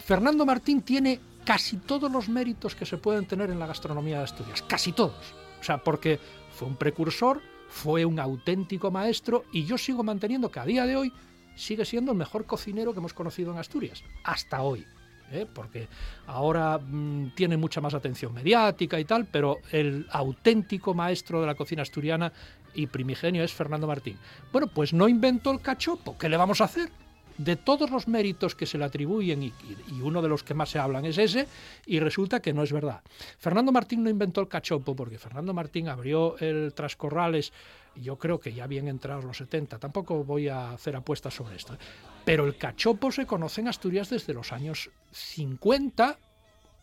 Fernando 0.04 0.46
Martín 0.46 0.82
tiene 0.82 1.20
casi 1.46 1.78
todos 1.78 2.12
los 2.12 2.28
méritos 2.28 2.76
que 2.76 2.86
se 2.86 2.98
pueden 2.98 3.26
tener 3.26 3.50
en 3.50 3.60
la 3.60 3.68
gastronomía 3.68 4.18
de 4.18 4.26
Asturias, 4.26 4.62
casi 4.62 4.92
todos. 4.92 5.34
O 5.62 5.64
sea, 5.64 5.78
porque 5.78 6.20
fue 6.52 6.68
un 6.68 6.76
precursor, 6.76 7.42
fue 7.70 8.04
un 8.04 8.20
auténtico 8.20 8.92
maestro 8.92 9.46
y 9.54 9.64
yo 9.64 9.78
sigo 9.78 10.04
manteniendo 10.04 10.52
que 10.52 10.60
a 10.60 10.66
día 10.66 10.86
de 10.86 10.98
hoy 10.98 11.14
sigue 11.56 11.86
siendo 11.86 12.12
el 12.12 12.18
mejor 12.18 12.46
cocinero 12.46 12.92
que 12.92 13.00
hemos 13.00 13.14
conocido 13.14 13.54
en 13.54 13.60
Asturias, 13.60 14.04
hasta 14.26 14.62
hoy. 14.62 14.86
¿eh? 15.32 15.48
Porque 15.52 15.88
ahora 16.28 16.78
mm, 16.80 17.34
tiene 17.34 17.56
mucha 17.56 17.80
más 17.80 17.94
atención 17.94 18.34
mediática 18.34 19.00
y 19.00 19.06
tal, 19.06 19.26
pero 19.26 19.60
el 19.72 20.06
auténtico 20.12 20.94
maestro 20.94 21.40
de 21.40 21.48
la 21.48 21.56
cocina 21.56 21.82
asturiana 21.82 22.34
y 22.74 22.88
primigenio 22.88 23.42
es 23.42 23.54
Fernando 23.54 23.88
Martín. 23.88 24.18
Bueno, 24.52 24.68
pues 24.68 24.92
no 24.92 25.08
inventó 25.08 25.52
el 25.52 25.62
cachopo, 25.62 26.18
¿qué 26.18 26.28
le 26.28 26.36
vamos 26.36 26.60
a 26.60 26.66
hacer? 26.66 26.90
De 27.38 27.56
todos 27.56 27.90
los 27.90 28.08
méritos 28.08 28.56
que 28.56 28.66
se 28.66 28.78
le 28.78 28.86
atribuyen, 28.86 29.44
y, 29.44 29.54
uno 30.02 30.22
de 30.22 30.30
los 30.30 30.44
que 30.44 30.54
más 30.54 30.70
se 30.70 30.80
hablan 30.80 31.06
es 31.06 31.18
ese, 31.18 31.48
y 31.86 32.00
resulta 32.00 32.42
que 32.42 32.54
no 32.54 32.64
es 32.64 32.72
verdad. 32.72 33.02
Fernando 33.38 33.72
Martín 33.72 34.04
no 34.04 34.10
inventó 34.10 34.42
el 34.42 34.48
cachopo, 34.48 34.96
porque 34.96 35.18
Fernando 35.18 35.54
Martín 35.54 35.90
abrió 35.90 36.38
el 36.40 36.74
Trascorrales, 36.74 37.54
yo 37.96 38.18
creo 38.18 38.40
que 38.40 38.54
ya 38.54 38.68
bien 38.68 38.88
entrados 38.88 39.24
los 39.24 39.38
70, 39.38 39.80
tampoco 39.80 40.24
voy 40.24 40.48
a 40.48 40.72
hacer 40.72 40.96
apuestas 40.96 41.34
sobre 41.34 41.56
esto, 41.56 41.78
pero 42.26 42.46
el 42.46 42.58
cachopo 42.58 43.12
se 43.12 43.26
conoce 43.26 43.62
en 43.62 43.68
Asturias 43.68 44.10
desde 44.10 44.34
los 44.34 44.52
años 44.52 44.90
50, 45.12 46.18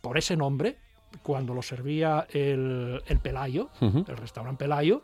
por 0.01 0.19
ese 0.19 0.37
nombre, 0.37 0.79
cuando 1.23 1.55
lo 1.55 1.63
servía 1.63 2.27
el, 2.31 3.03
el 3.07 3.19
Pelayo, 3.19 3.71
el 3.81 4.17
restaurante 4.17 4.65
Pelayo, 4.65 5.03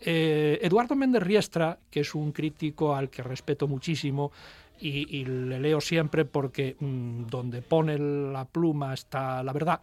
eh, 0.00 0.58
Eduardo 0.62 0.94
Méndez 0.94 1.22
Riestra, 1.22 1.78
que 1.90 2.00
es 2.00 2.14
un 2.14 2.32
crítico 2.32 2.94
al 2.94 3.08
que 3.10 3.22
respeto 3.22 3.66
muchísimo 3.66 4.32
y, 4.80 5.18
y 5.18 5.24
le 5.24 5.58
leo 5.58 5.80
siempre 5.80 6.24
porque 6.24 6.76
mm, 6.78 7.26
donde 7.28 7.62
pone 7.62 7.98
la 7.98 8.44
pluma 8.44 8.92
está 8.94 9.42
la 9.42 9.52
verdad, 9.52 9.80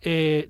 eh, 0.00 0.48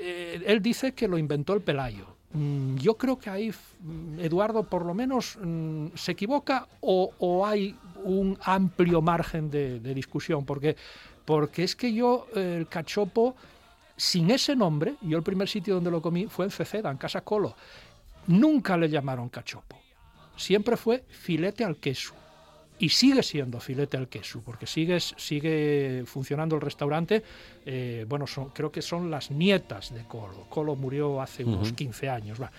eh, 0.00 0.42
él 0.46 0.62
dice 0.62 0.92
que 0.92 1.08
lo 1.08 1.18
inventó 1.18 1.54
el 1.54 1.62
Pelayo. 1.62 2.06
Mm, 2.32 2.76
Yo 2.76 2.98
creo 2.98 3.18
que 3.18 3.30
ahí 3.30 3.50
mm, 3.80 4.20
Eduardo 4.20 4.62
por 4.64 4.84
lo 4.84 4.92
menos 4.94 5.38
mm, 5.42 5.86
se 5.94 6.12
equivoca 6.12 6.68
o, 6.80 7.10
o 7.18 7.46
hay 7.46 7.74
un 8.04 8.38
amplio 8.42 9.00
margen 9.00 9.50
de, 9.50 9.80
de 9.80 9.94
discusión, 9.94 10.44
porque, 10.44 10.76
porque 11.24 11.64
es 11.64 11.74
que 11.74 11.92
yo 11.92 12.26
eh, 12.36 12.56
el 12.58 12.68
cachopo, 12.68 13.34
sin 13.96 14.30
ese 14.30 14.54
nombre, 14.54 14.94
yo 15.00 15.16
el 15.16 15.24
primer 15.24 15.48
sitio 15.48 15.74
donde 15.74 15.90
lo 15.90 16.00
comí 16.00 16.26
fue 16.26 16.44
en 16.44 16.50
Ceceda, 16.52 16.90
en 16.90 16.98
Casa 16.98 17.22
Colo. 17.22 17.56
Nunca 18.28 18.76
le 18.76 18.88
llamaron 18.88 19.28
cachopo. 19.28 19.76
Siempre 20.36 20.76
fue 20.76 21.04
filete 21.08 21.64
al 21.64 21.76
queso. 21.78 22.14
Y 22.80 22.90
sigue 22.90 23.24
siendo 23.24 23.58
filete 23.58 23.96
al 23.96 24.06
queso, 24.08 24.40
porque 24.44 24.64
sigue, 24.66 25.00
sigue 25.00 26.04
funcionando 26.06 26.54
el 26.54 26.60
restaurante. 26.62 27.24
eh, 27.66 28.06
bueno, 28.08 28.24
son, 28.28 28.50
creo 28.50 28.70
que 28.70 28.82
son 28.82 29.10
las 29.10 29.32
nietas 29.32 29.92
de 29.92 30.04
Colo. 30.04 30.46
Colo 30.48 30.76
murió 30.76 31.20
hace 31.20 31.44
unos 31.44 31.68
Ujú. 31.68 31.76
15 31.76 32.08
años. 32.08 32.40
va. 32.40 32.52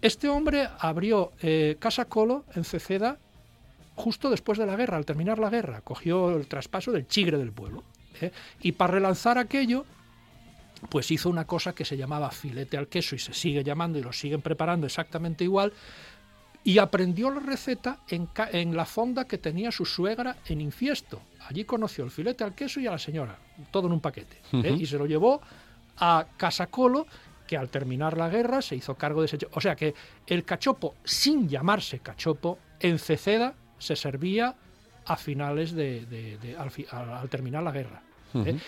Este 0.00 0.30
hombre 0.30 0.66
abrió 0.78 1.32
eh, 1.42 1.76
Casa 1.78 2.06
Colo 2.06 2.46
en 2.54 2.64
Ceceda 2.64 3.18
justo 3.96 4.30
después 4.30 4.58
de 4.58 4.64
la 4.64 4.76
guerra, 4.76 4.96
al 4.96 5.04
terminar 5.04 5.38
la 5.38 5.50
guerra. 5.50 5.82
Cogió 5.82 6.34
el 6.34 6.46
traspaso 6.46 6.90
del 6.90 7.06
chigre 7.06 7.36
del 7.36 7.52
pueblo. 7.52 7.84
¿eh? 8.22 8.32
Y 8.62 8.72
para 8.72 8.94
relanzar 8.94 9.36
aquello, 9.36 9.84
pues 10.88 11.10
hizo 11.10 11.28
una 11.28 11.46
cosa 11.46 11.74
que 11.74 11.84
se 11.84 11.96
llamaba 11.96 12.30
filete 12.30 12.76
al 12.76 12.88
queso 12.88 13.14
y 13.14 13.18
se 13.18 13.32
sigue 13.34 13.62
llamando 13.62 13.98
y 13.98 14.02
lo 14.02 14.12
siguen 14.12 14.40
preparando 14.42 14.86
exactamente 14.86 15.44
igual. 15.44 15.72
y 16.62 16.76
aprendió 16.78 17.30
la 17.30 17.40
receta 17.40 18.00
en, 18.08 18.28
en 18.52 18.76
la 18.76 18.84
fonda 18.84 19.24
que 19.24 19.38
tenía 19.38 19.72
su 19.72 19.86
suegra 19.86 20.36
en 20.46 20.60
Infiesto. 20.60 21.22
Allí 21.48 21.64
conoció 21.64 22.04
el 22.04 22.10
filete 22.10 22.44
al 22.44 22.54
queso 22.54 22.80
y 22.80 22.86
a 22.86 22.90
la 22.90 22.98
señora, 22.98 23.38
todo 23.70 23.86
en 23.86 23.94
un 23.94 24.00
paquete. 24.00 24.36
¿eh? 24.52 24.76
Y 24.78 24.84
se 24.84 24.98
lo 24.98 25.06
llevó 25.06 25.40
a 25.96 26.26
Casacolo, 26.36 27.06
que 27.46 27.56
al 27.56 27.70
terminar 27.70 28.16
la 28.18 28.28
guerra 28.28 28.60
se 28.60 28.76
hizo 28.76 28.94
cargo 28.94 29.20
de 29.22 29.26
ese... 29.26 29.38
O 29.52 29.60
sea 29.60 29.74
que 29.74 29.94
el 30.26 30.44
cachopo, 30.44 30.94
sin 31.02 31.48
llamarse 31.48 32.00
cachopo, 32.00 32.58
en 32.78 32.98
Ceceda 32.98 33.54
se 33.78 33.96
servía 33.96 34.54
a 35.06 35.16
finales 35.16 35.72
de... 35.72 36.04
de- 36.06 36.36
de- 36.38 36.56
al, 36.58 36.70
fi- 36.70 36.86
al- 36.90 37.10
al 37.14 37.28
terminar 37.30 37.62
la 37.62 37.72
guerra. 37.72 38.02
¿eh? 38.34 38.58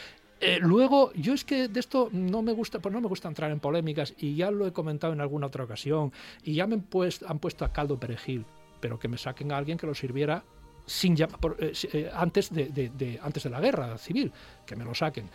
Eh, 0.44 0.58
luego, 0.60 1.12
yo 1.14 1.34
es 1.34 1.44
que 1.44 1.68
de 1.68 1.78
esto 1.78 2.08
no 2.10 2.42
me 2.42 2.52
gusta, 2.52 2.80
pues 2.80 2.92
no 2.92 3.00
me 3.00 3.06
gusta 3.06 3.28
entrar 3.28 3.52
en 3.52 3.60
polémicas 3.60 4.12
y 4.18 4.34
ya 4.34 4.50
lo 4.50 4.66
he 4.66 4.72
comentado 4.72 5.12
en 5.12 5.20
alguna 5.20 5.46
otra 5.46 5.62
ocasión 5.62 6.12
y 6.42 6.54
ya 6.54 6.66
me 6.66 6.74
han 6.74 6.80
puesto, 6.82 7.28
han 7.28 7.38
puesto 7.38 7.64
a 7.64 7.72
caldo 7.72 7.96
perejil, 8.00 8.44
pero 8.80 8.98
que 8.98 9.06
me 9.06 9.18
saquen 9.18 9.52
a 9.52 9.56
alguien 9.56 9.78
que 9.78 9.86
lo 9.86 9.94
sirviera 9.94 10.42
sin 10.84 11.14
por- 11.40 11.56
eh, 11.60 11.72
eh, 11.92 12.10
antes 12.12 12.50
de, 12.52 12.64
de- 12.70 13.20
antes 13.22 13.44
de 13.44 13.50
la 13.50 13.60
guerra 13.60 13.96
civil, 13.98 14.32
que 14.66 14.74
me 14.74 14.84
lo 14.84 14.94
saquen. 14.96 15.28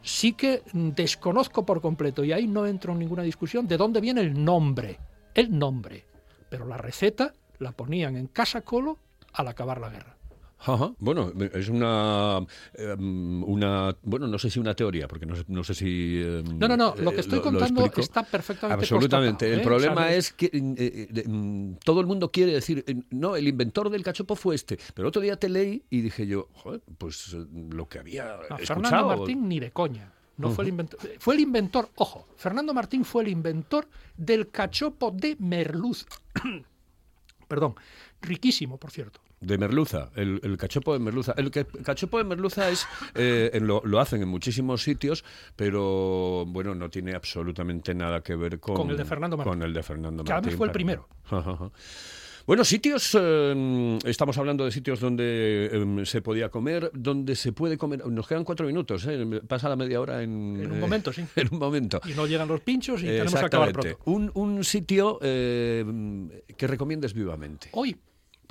Sí 0.00 0.32
que 0.34 0.62
desconozco 0.72 1.66
por 1.66 1.80
completo 1.80 2.22
y 2.22 2.30
ahí 2.32 2.46
no 2.46 2.64
entro 2.64 2.92
en 2.92 3.00
ninguna 3.00 3.22
discusión 3.24 3.66
de 3.66 3.76
dónde 3.76 4.00
viene 4.00 4.20
el 4.20 4.44
nombre, 4.44 5.00
el 5.34 5.58
nombre, 5.58 6.04
pero 6.48 6.66
la 6.66 6.76
receta 6.76 7.34
la 7.58 7.72
ponían 7.72 8.16
en 8.16 8.28
Casa 8.28 8.60
Colo 8.60 8.96
al 9.32 9.48
acabar 9.48 9.80
la 9.80 9.88
guerra. 9.90 10.16
Ajá. 10.64 10.92
Bueno, 10.98 11.32
es 11.54 11.68
una, 11.68 12.38
em, 12.74 13.42
una, 13.44 13.96
bueno, 14.02 14.26
no 14.28 14.38
sé 14.38 14.48
si 14.50 14.60
una 14.60 14.74
teoría, 14.74 15.08
porque 15.08 15.26
no 15.26 15.34
sé, 15.34 15.44
no 15.48 15.64
sé 15.64 15.74
si... 15.74 16.22
em, 16.22 16.58
No, 16.58 16.68
no, 16.68 16.76
no, 16.76 16.94
lo 16.96 17.10
que 17.10 17.16
eh, 17.16 17.20
estoy 17.20 17.38
lo 17.38 17.42
contando 17.44 17.84
está 17.96 18.22
perfectamente 18.22 18.84
Absolutamente. 18.84 19.46
constatado, 19.46 19.52
El 19.54 19.60
¿eh? 19.60 19.64
problema 19.64 19.92
O 19.94 19.96
sea, 19.96 20.06
no 20.06 20.12
es 20.16 20.32
que 20.32 20.46
eh, 20.46 20.50
eh, 20.76 21.06
de- 21.10 21.76
todo 21.84 22.00
el 22.00 22.06
mundo 22.06 22.30
quiere 22.30 22.52
decir, 22.52 22.84
no, 23.10 23.34
el 23.36 23.48
inventor 23.48 23.90
del 23.90 24.02
cachopo 24.02 24.36
fue 24.36 24.54
este. 24.54 24.78
Pero 24.94 25.08
otro 25.08 25.20
día 25.20 25.36
te 25.36 25.48
leí 25.48 25.82
y 25.90 26.00
dije 26.00 26.26
yo, 26.26 26.48
joder, 26.52 26.80
pues 26.98 27.34
lo 27.70 27.88
que 27.88 27.98
había 27.98 28.24
No, 28.48 28.56
escuchado. 28.56 28.66
Fernando 28.82 29.06
Martín 29.16 29.48
ni 29.48 29.58
de 29.60 29.70
coña. 29.72 30.12
No 30.36 30.50
fue 30.50 30.64
el 30.64 30.68
inventor. 30.70 30.98
Fue 31.18 31.34
el 31.34 31.40
inventor, 31.40 31.88
ojo, 31.96 32.26
Fernando 32.36 32.72
Martín 32.72 33.04
fue 33.04 33.22
el 33.22 33.28
inventor 33.28 33.88
del 34.16 34.48
cachopo 34.50 35.10
de 35.10 35.36
merluza. 35.38 36.06
Perdón, 37.48 37.74
riquísimo, 38.20 38.78
por 38.78 38.90
cierto. 38.90 39.20
De 39.42 39.58
merluza, 39.58 40.10
el, 40.14 40.40
el 40.42 40.56
cachopo 40.56 40.92
de 40.92 41.00
merluza. 41.00 41.34
El 41.36 41.50
que- 41.50 41.64
cachopo 41.66 42.18
de 42.18 42.24
merluza 42.24 42.70
es, 42.70 42.86
eh, 43.14 43.50
en 43.54 43.66
lo, 43.66 43.82
lo 43.84 43.98
hacen 44.00 44.22
en 44.22 44.28
muchísimos 44.28 44.82
sitios, 44.82 45.24
pero 45.56 46.44
bueno, 46.46 46.74
no 46.74 46.88
tiene 46.90 47.14
absolutamente 47.14 47.94
nada 47.94 48.22
que 48.22 48.36
ver 48.36 48.60
con, 48.60 48.76
Con 48.76 48.90
el 48.90 48.96
de 48.96 49.04
Fernando 49.04 49.36
Martín. 49.36 49.52
Con 49.52 49.62
el 49.62 49.74
de 49.74 49.82
Fernando 49.82 50.24
Que 50.24 50.32
además 50.32 50.54
fue 50.54 50.66
el 50.68 50.72
primero. 50.72 51.08
Bueno, 52.44 52.64
sitios, 52.64 53.16
eh, 53.20 53.98
estamos 54.04 54.36
hablando 54.36 54.64
de 54.64 54.72
sitios 54.72 54.98
donde 54.98 55.70
eh, 55.72 56.06
se 56.06 56.22
podía 56.22 56.48
comer, 56.48 56.90
donde 56.92 57.36
se 57.36 57.52
puede 57.52 57.78
comer. 57.78 58.04
Nos 58.04 58.26
quedan 58.26 58.42
cuatro 58.42 58.66
minutos, 58.66 59.06
¿eh? 59.08 59.40
pasa 59.46 59.68
la 59.68 59.76
media 59.76 60.00
hora 60.00 60.24
en, 60.24 60.58
En 60.60 60.72
un 60.72 60.78
eh, 60.78 60.80
momento, 60.80 61.12
sí. 61.12 61.24
En 61.36 61.48
un 61.52 61.60
momento. 61.60 62.00
Y 62.04 62.14
no 62.14 62.26
llegan 62.26 62.48
los 62.48 62.60
pinchos 62.60 63.00
y 63.00 63.06
tenemos 63.06 63.32
que 63.34 63.38
acabar 63.46 63.72
pronto. 63.72 63.96
Un, 64.06 64.28
un 64.34 64.64
sitio 64.64 65.20
eh, 65.22 65.84
que 66.56 66.66
recomiendes 66.66 67.14
vivamente. 67.14 67.68
Hoy, 67.72 67.96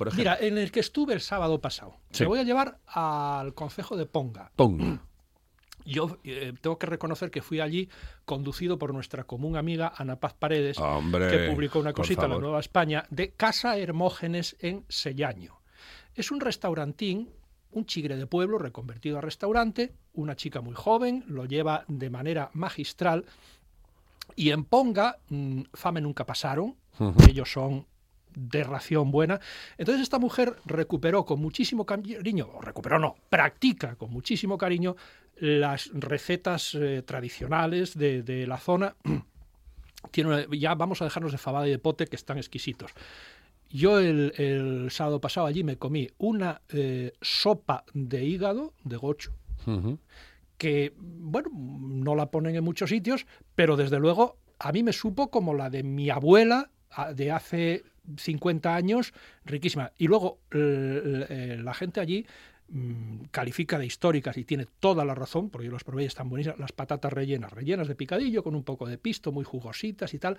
Por 0.02 0.08
ejemplo, 0.08 0.32
mira, 0.32 0.46
en 0.46 0.58
el 0.58 0.70
que 0.70 0.80
estuve 0.80 1.14
el 1.14 1.20
sábado 1.20 1.60
pasado, 1.60 1.96
Sí. 2.10 2.24
me 2.24 2.28
voy 2.28 2.38
a 2.40 2.42
llevar 2.42 2.78
al 2.86 3.54
concejo 3.54 3.96
de 3.96 4.06
Ponga. 4.06 4.50
Ponga. 4.56 5.02
Yo 5.84 6.18
eh, 6.24 6.52
tengo 6.60 6.78
que 6.78 6.86
reconocer 6.86 7.30
que 7.30 7.42
fui 7.42 7.58
allí 7.60 7.88
conducido 8.24 8.78
por 8.78 8.92
nuestra 8.94 9.24
común 9.24 9.56
amiga 9.56 9.92
Ana 9.96 10.16
Paz 10.16 10.34
Paredes, 10.34 10.78
Hombre, 10.78 11.28
que 11.28 11.50
publicó 11.50 11.80
una 11.80 11.92
cosita 11.92 12.24
en 12.26 12.30
la. 12.30 12.38
Nueva 12.38 12.60
España 12.60 13.04
de 13.10 13.32
Casa 13.32 13.76
Hermógenes 13.76 14.56
en 14.60 14.84
Sellaño. 14.88 15.60
Es 16.14 16.30
un 16.30 16.40
restaurantín, 16.40 17.30
un 17.72 17.86
chigre 17.86 18.16
de 18.16 18.26
pueblo 18.26 18.58
reconvertido 18.58 19.18
a 19.18 19.22
restaurante, 19.22 19.92
una 20.12 20.36
chica 20.36 20.60
muy 20.60 20.74
joven, 20.74 21.24
lo 21.26 21.46
lleva 21.46 21.84
de 21.88 22.10
manera 22.10 22.50
magistral 22.52 23.24
y 24.36 24.50
en 24.50 24.64
Ponga, 24.64 25.18
mm, 25.30 25.62
fame 25.74 26.00
nunca 26.00 26.24
pasaron, 26.24 26.76
ellos 27.28 27.50
son 27.50 27.86
de 28.34 28.64
ración 28.64 29.10
buena. 29.10 29.40
Entonces 29.78 30.02
esta 30.02 30.18
mujer 30.18 30.56
recuperó 30.64 31.24
con 31.24 31.40
muchísimo 31.40 31.84
cariño, 31.86 32.48
o 32.52 32.60
recuperó 32.60 32.98
no, 32.98 33.16
practica 33.28 33.96
con 33.96 34.10
muchísimo 34.10 34.58
cariño 34.58 34.96
las 35.36 35.90
recetas 35.94 36.74
eh, 36.74 37.02
tradicionales 37.04 37.96
de, 37.96 38.22
de 38.22 38.46
la 38.46 38.58
zona. 38.58 38.94
Tiene 40.10 40.30
una- 40.30 40.46
ya 40.56 40.74
vamos 40.74 41.00
a 41.00 41.04
dejarnos 41.04 41.32
de 41.32 41.38
fabada 41.38 41.66
y 41.68 41.70
de 41.70 41.78
pote 41.78 42.06
que 42.06 42.16
están 42.16 42.36
exquisitos. 42.38 42.90
Yo 43.70 43.98
el, 44.00 44.34
el 44.36 44.90
sábado 44.90 45.20
pasado 45.20 45.46
allí 45.46 45.64
me 45.64 45.78
comí 45.78 46.08
una 46.18 46.60
eh, 46.68 47.12
sopa 47.22 47.84
de 47.94 48.22
hígado 48.24 48.74
de 48.84 48.96
gocho, 48.98 49.32
que, 50.58 50.92
bueno, 50.98 51.48
no 51.54 52.14
la 52.14 52.30
ponen 52.30 52.54
en 52.56 52.64
muchos 52.64 52.90
sitios, 52.90 53.26
pero 53.54 53.76
desde 53.76 53.98
luego 53.98 54.36
a 54.58 54.72
mí 54.72 54.82
me 54.82 54.92
supo 54.92 55.30
como 55.30 55.54
la 55.54 55.70
de 55.70 55.82
mi 55.82 56.10
abuela 56.10 56.70
a- 56.90 57.14
de 57.14 57.30
hace 57.32 57.84
50 58.16 58.74
años, 58.74 59.12
riquísima. 59.44 59.92
Y 59.98 60.06
luego 60.08 60.40
eh, 60.52 61.58
la 61.62 61.74
gente 61.74 62.00
allí 62.00 62.26
mm, 62.68 63.24
califica 63.30 63.78
de 63.78 63.86
históricas 63.86 64.36
y 64.36 64.44
tiene 64.44 64.66
toda 64.80 65.04
la 65.04 65.14
razón, 65.14 65.50
porque 65.50 65.66
yo 65.66 65.72
las 65.72 65.84
probé 65.84 66.04
y 66.04 66.06
están 66.06 66.28
buenísimas, 66.28 66.58
las 66.58 66.72
patatas 66.72 67.12
rellenas, 67.12 67.52
rellenas 67.52 67.88
de 67.88 67.94
picadillo, 67.94 68.42
con 68.42 68.54
un 68.54 68.64
poco 68.64 68.86
de 68.86 68.98
pisto, 68.98 69.30
muy 69.32 69.44
jugositas 69.44 70.14
y 70.14 70.18
tal, 70.18 70.38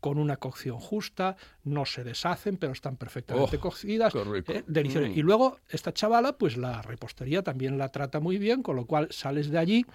con 0.00 0.18
una 0.18 0.36
cocción 0.36 0.78
justa, 0.78 1.36
no 1.62 1.84
se 1.86 2.04
deshacen, 2.04 2.56
pero 2.56 2.72
están 2.72 2.96
perfectamente 2.96 3.56
Oh, 3.56 3.60
cocidas. 3.60 4.12
eh, 4.48 4.64
deliciosas. 4.66 5.10
Mm. 5.10 5.18
Y 5.18 5.22
luego 5.22 5.58
esta 5.68 5.92
chavala, 5.92 6.36
pues 6.36 6.56
la 6.56 6.82
repostería 6.82 7.42
también 7.42 7.78
la 7.78 7.88
trata 7.90 8.20
muy 8.20 8.38
bien, 8.38 8.62
con 8.62 8.76
lo 8.76 8.86
cual 8.86 9.08
sales 9.10 9.50
de 9.50 9.58
allí 9.58 9.86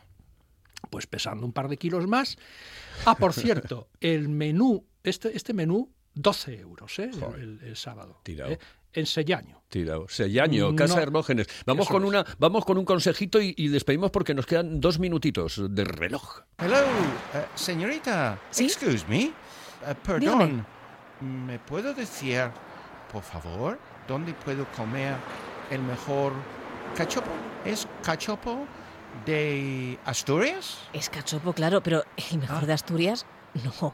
pues 0.89 1.05
pesando 1.07 1.45
un 1.45 1.51
par 1.51 1.67
de 1.67 1.75
kilos 1.77 2.07
más. 2.07 2.37
Ah, 3.05 3.15
por 3.15 3.33
cierto, 3.33 3.89
el 3.99 4.29
menú, 4.29 4.85
este, 5.03 5.35
este 5.35 5.53
menú, 5.53 5.91
12 6.21 6.59
euros, 6.59 6.99
¿eh? 6.99 7.03
el- 7.13 7.19
Joder. 7.19 7.39
el, 7.39 7.59
el 7.63 7.75
sábado. 7.75 8.19
Tirado. 8.23 8.51
¿eh? 8.51 8.59
En 8.91 9.05
Sellaño. 9.05 9.61
Tirado. 9.69 10.07
Sellaño, 10.09 10.75
Casa 10.75 10.95
No. 10.95 11.01
Hermógenes. 11.01 11.47
Vamos 11.65 11.87
con 11.87 12.03
una, 12.03 12.25
vamos 12.39 12.65
con 12.65 12.77
un 12.77 12.85
consejito 12.85 13.39
y, 13.41 13.53
y 13.55 13.67
despedimos 13.67 14.09
porque 14.11 14.33
nos 14.33 14.45
quedan 14.47 14.81
dos 14.81 14.97
minutitos 14.99 15.61
de 15.69 15.83
reloj. 15.85 16.41
Hello, 16.57 16.75
eh, 17.35 17.45
señorita. 17.55 18.39
¿Sí? 18.49 18.65
Excuse 18.65 19.05
me. 19.07 19.25
Eh, 19.25 19.33
perdón. 20.03 20.65
¿Me 21.21 21.59
puedo 21.59 21.93
decir, 21.93 22.49
por 23.11 23.21
favor, 23.23 23.77
dónde 24.07 24.33
puedo 24.33 24.65
comer 24.71 25.15
el 25.69 25.81
mejor 25.83 26.33
cachopo? 26.97 27.29
¿Es 27.65 27.87
cachopo 28.03 28.65
de 29.25 29.99
Asturias? 30.05 30.79
Es 30.93 31.09
cachopo, 31.09 31.53
claro, 31.53 31.81
pero 31.83 32.03
el 32.31 32.39
mejor 32.39 32.63
Ah. 32.63 32.65
de 32.65 32.73
Asturias, 32.73 33.25
no. 33.81 33.93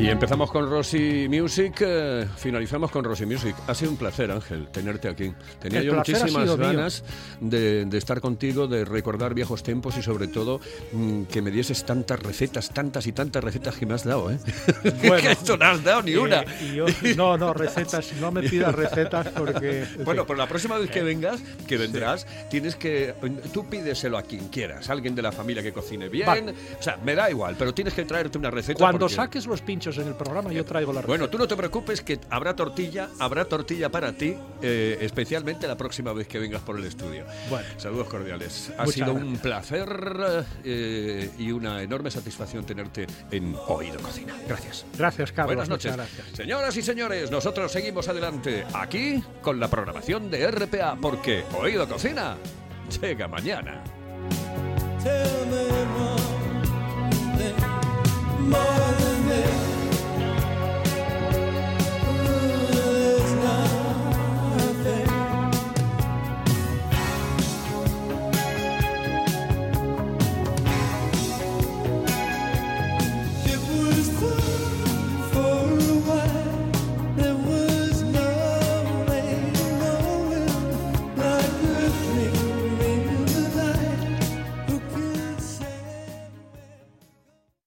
Y 0.00 0.08
empezamos 0.08 0.50
con 0.50 0.70
Rosy 0.70 1.28
Music, 1.28 1.74
eh, 1.82 2.26
finalizamos 2.38 2.90
con 2.90 3.04
Rosy 3.04 3.26
Music. 3.26 3.54
Ha 3.66 3.74
sido 3.74 3.90
un 3.90 3.98
placer, 3.98 4.30
Ángel, 4.30 4.68
tenerte 4.68 5.08
aquí. 5.08 5.30
Tenía 5.60 5.80
El 5.80 5.86
yo 5.88 5.94
muchísimas 5.94 6.56
ganas 6.56 7.04
de, 7.38 7.84
de 7.84 7.98
estar 7.98 8.18
contigo, 8.22 8.66
de 8.66 8.86
recordar 8.86 9.34
viejos 9.34 9.62
tiempos 9.62 9.98
y 9.98 10.02
sobre 10.02 10.28
todo 10.28 10.58
mm, 10.92 11.24
que 11.24 11.42
me 11.42 11.50
dieses 11.50 11.84
tantas 11.84 12.18
recetas, 12.18 12.70
tantas 12.72 13.06
y 13.06 13.12
tantas 13.12 13.44
recetas 13.44 13.76
que 13.76 13.84
me 13.84 13.92
has 13.92 14.04
dado, 14.04 14.30
¿eh? 14.30 14.38
Bueno, 15.06 15.16
que 15.22 15.32
esto 15.32 15.58
no 15.58 15.66
has 15.66 15.84
dado 15.84 16.00
ni 16.00 16.14
una. 16.14 16.40
Eh, 16.40 16.46
y 16.62 16.74
yo- 16.76 16.86
no, 17.14 17.36
no, 17.36 17.52
recetas, 17.52 18.10
no 18.22 18.32
me 18.32 18.42
pidas 18.48 18.74
recetas 18.74 19.28
porque... 19.28 19.82
en 19.82 20.04
Bueno, 20.06 20.24
pues 20.24 20.38
la 20.38 20.48
próxima 20.48 20.78
vez 20.78 20.90
que 20.90 21.00
Eh, 21.00 21.04
vengas, 21.04 21.42
que 21.68 21.76
vendrás, 21.76 22.26
tienes 22.48 22.74
que. 22.74 23.14
Tú 23.52 23.68
pídeselo 23.68 24.16
a 24.16 24.22
quien 24.22 24.48
quieras, 24.48 24.88
alguien 24.88 25.14
de 25.14 25.20
la 25.20 25.30
familia 25.32 25.62
que 25.62 25.72
cocine 25.74 26.08
bien. 26.08 26.26
Vale. 26.26 26.54
O 26.78 26.82
sea, 26.82 26.96
me 27.04 27.14
da 27.14 27.30
igual, 27.30 27.54
pero 27.58 27.74
tienes 27.74 27.92
que 27.92 28.04
traerte 28.06 28.38
una 28.38 28.50
receta. 28.50 28.78
Cuando 28.78 29.00
porque- 29.00 29.14
saques 29.16 29.46
los 29.46 29.60
pinchos 29.60 29.89
en 29.98 30.08
el 30.08 30.14
programa, 30.14 30.52
yo 30.52 30.64
traigo 30.64 30.92
la 30.92 31.00
receta. 31.00 31.08
Bueno, 31.08 31.28
tú 31.28 31.38
no 31.38 31.46
te 31.48 31.56
preocupes 31.56 32.00
que 32.00 32.20
habrá 32.30 32.54
tortilla, 32.54 33.08
habrá 33.18 33.44
tortilla 33.44 33.90
para 33.90 34.12
ti, 34.12 34.36
eh, 34.62 34.98
especialmente 35.00 35.66
la 35.66 35.76
próxima 35.76 36.12
vez 36.12 36.28
que 36.28 36.38
vengas 36.38 36.62
por 36.62 36.78
el 36.78 36.84
estudio. 36.84 37.24
Bueno. 37.48 37.68
Saludos 37.76 38.08
cordiales. 38.08 38.72
Ha 38.78 38.86
sido 38.86 39.12
un 39.12 39.38
placer 39.38 40.46
eh, 40.64 41.30
y 41.38 41.50
una 41.52 41.82
enorme 41.82 42.10
satisfacción 42.10 42.64
tenerte 42.64 43.06
en 43.30 43.54
Oído 43.68 43.98
Cocina. 44.00 44.34
Gracias. 44.46 44.84
Gracias, 44.96 45.32
Carlos. 45.32 45.54
Buenas 45.54 45.68
noches. 45.68 45.94
gracias. 45.94 46.26
Señoras 46.34 46.76
y 46.76 46.82
señores, 46.82 47.30
nosotros 47.30 47.72
seguimos 47.72 48.08
adelante 48.08 48.64
aquí 48.74 49.22
con 49.42 49.60
la 49.60 49.68
programación 49.68 50.30
de 50.30 50.50
RPA 50.50 50.96
porque 51.00 51.44
Oído 51.58 51.88
Cocina 51.88 52.36
llega 53.00 53.28
mañana. 53.28 53.82
Tell 55.02 55.46
me, 55.46 55.68
Mom, 55.96 56.30
more 58.50 58.64
than 58.98 59.09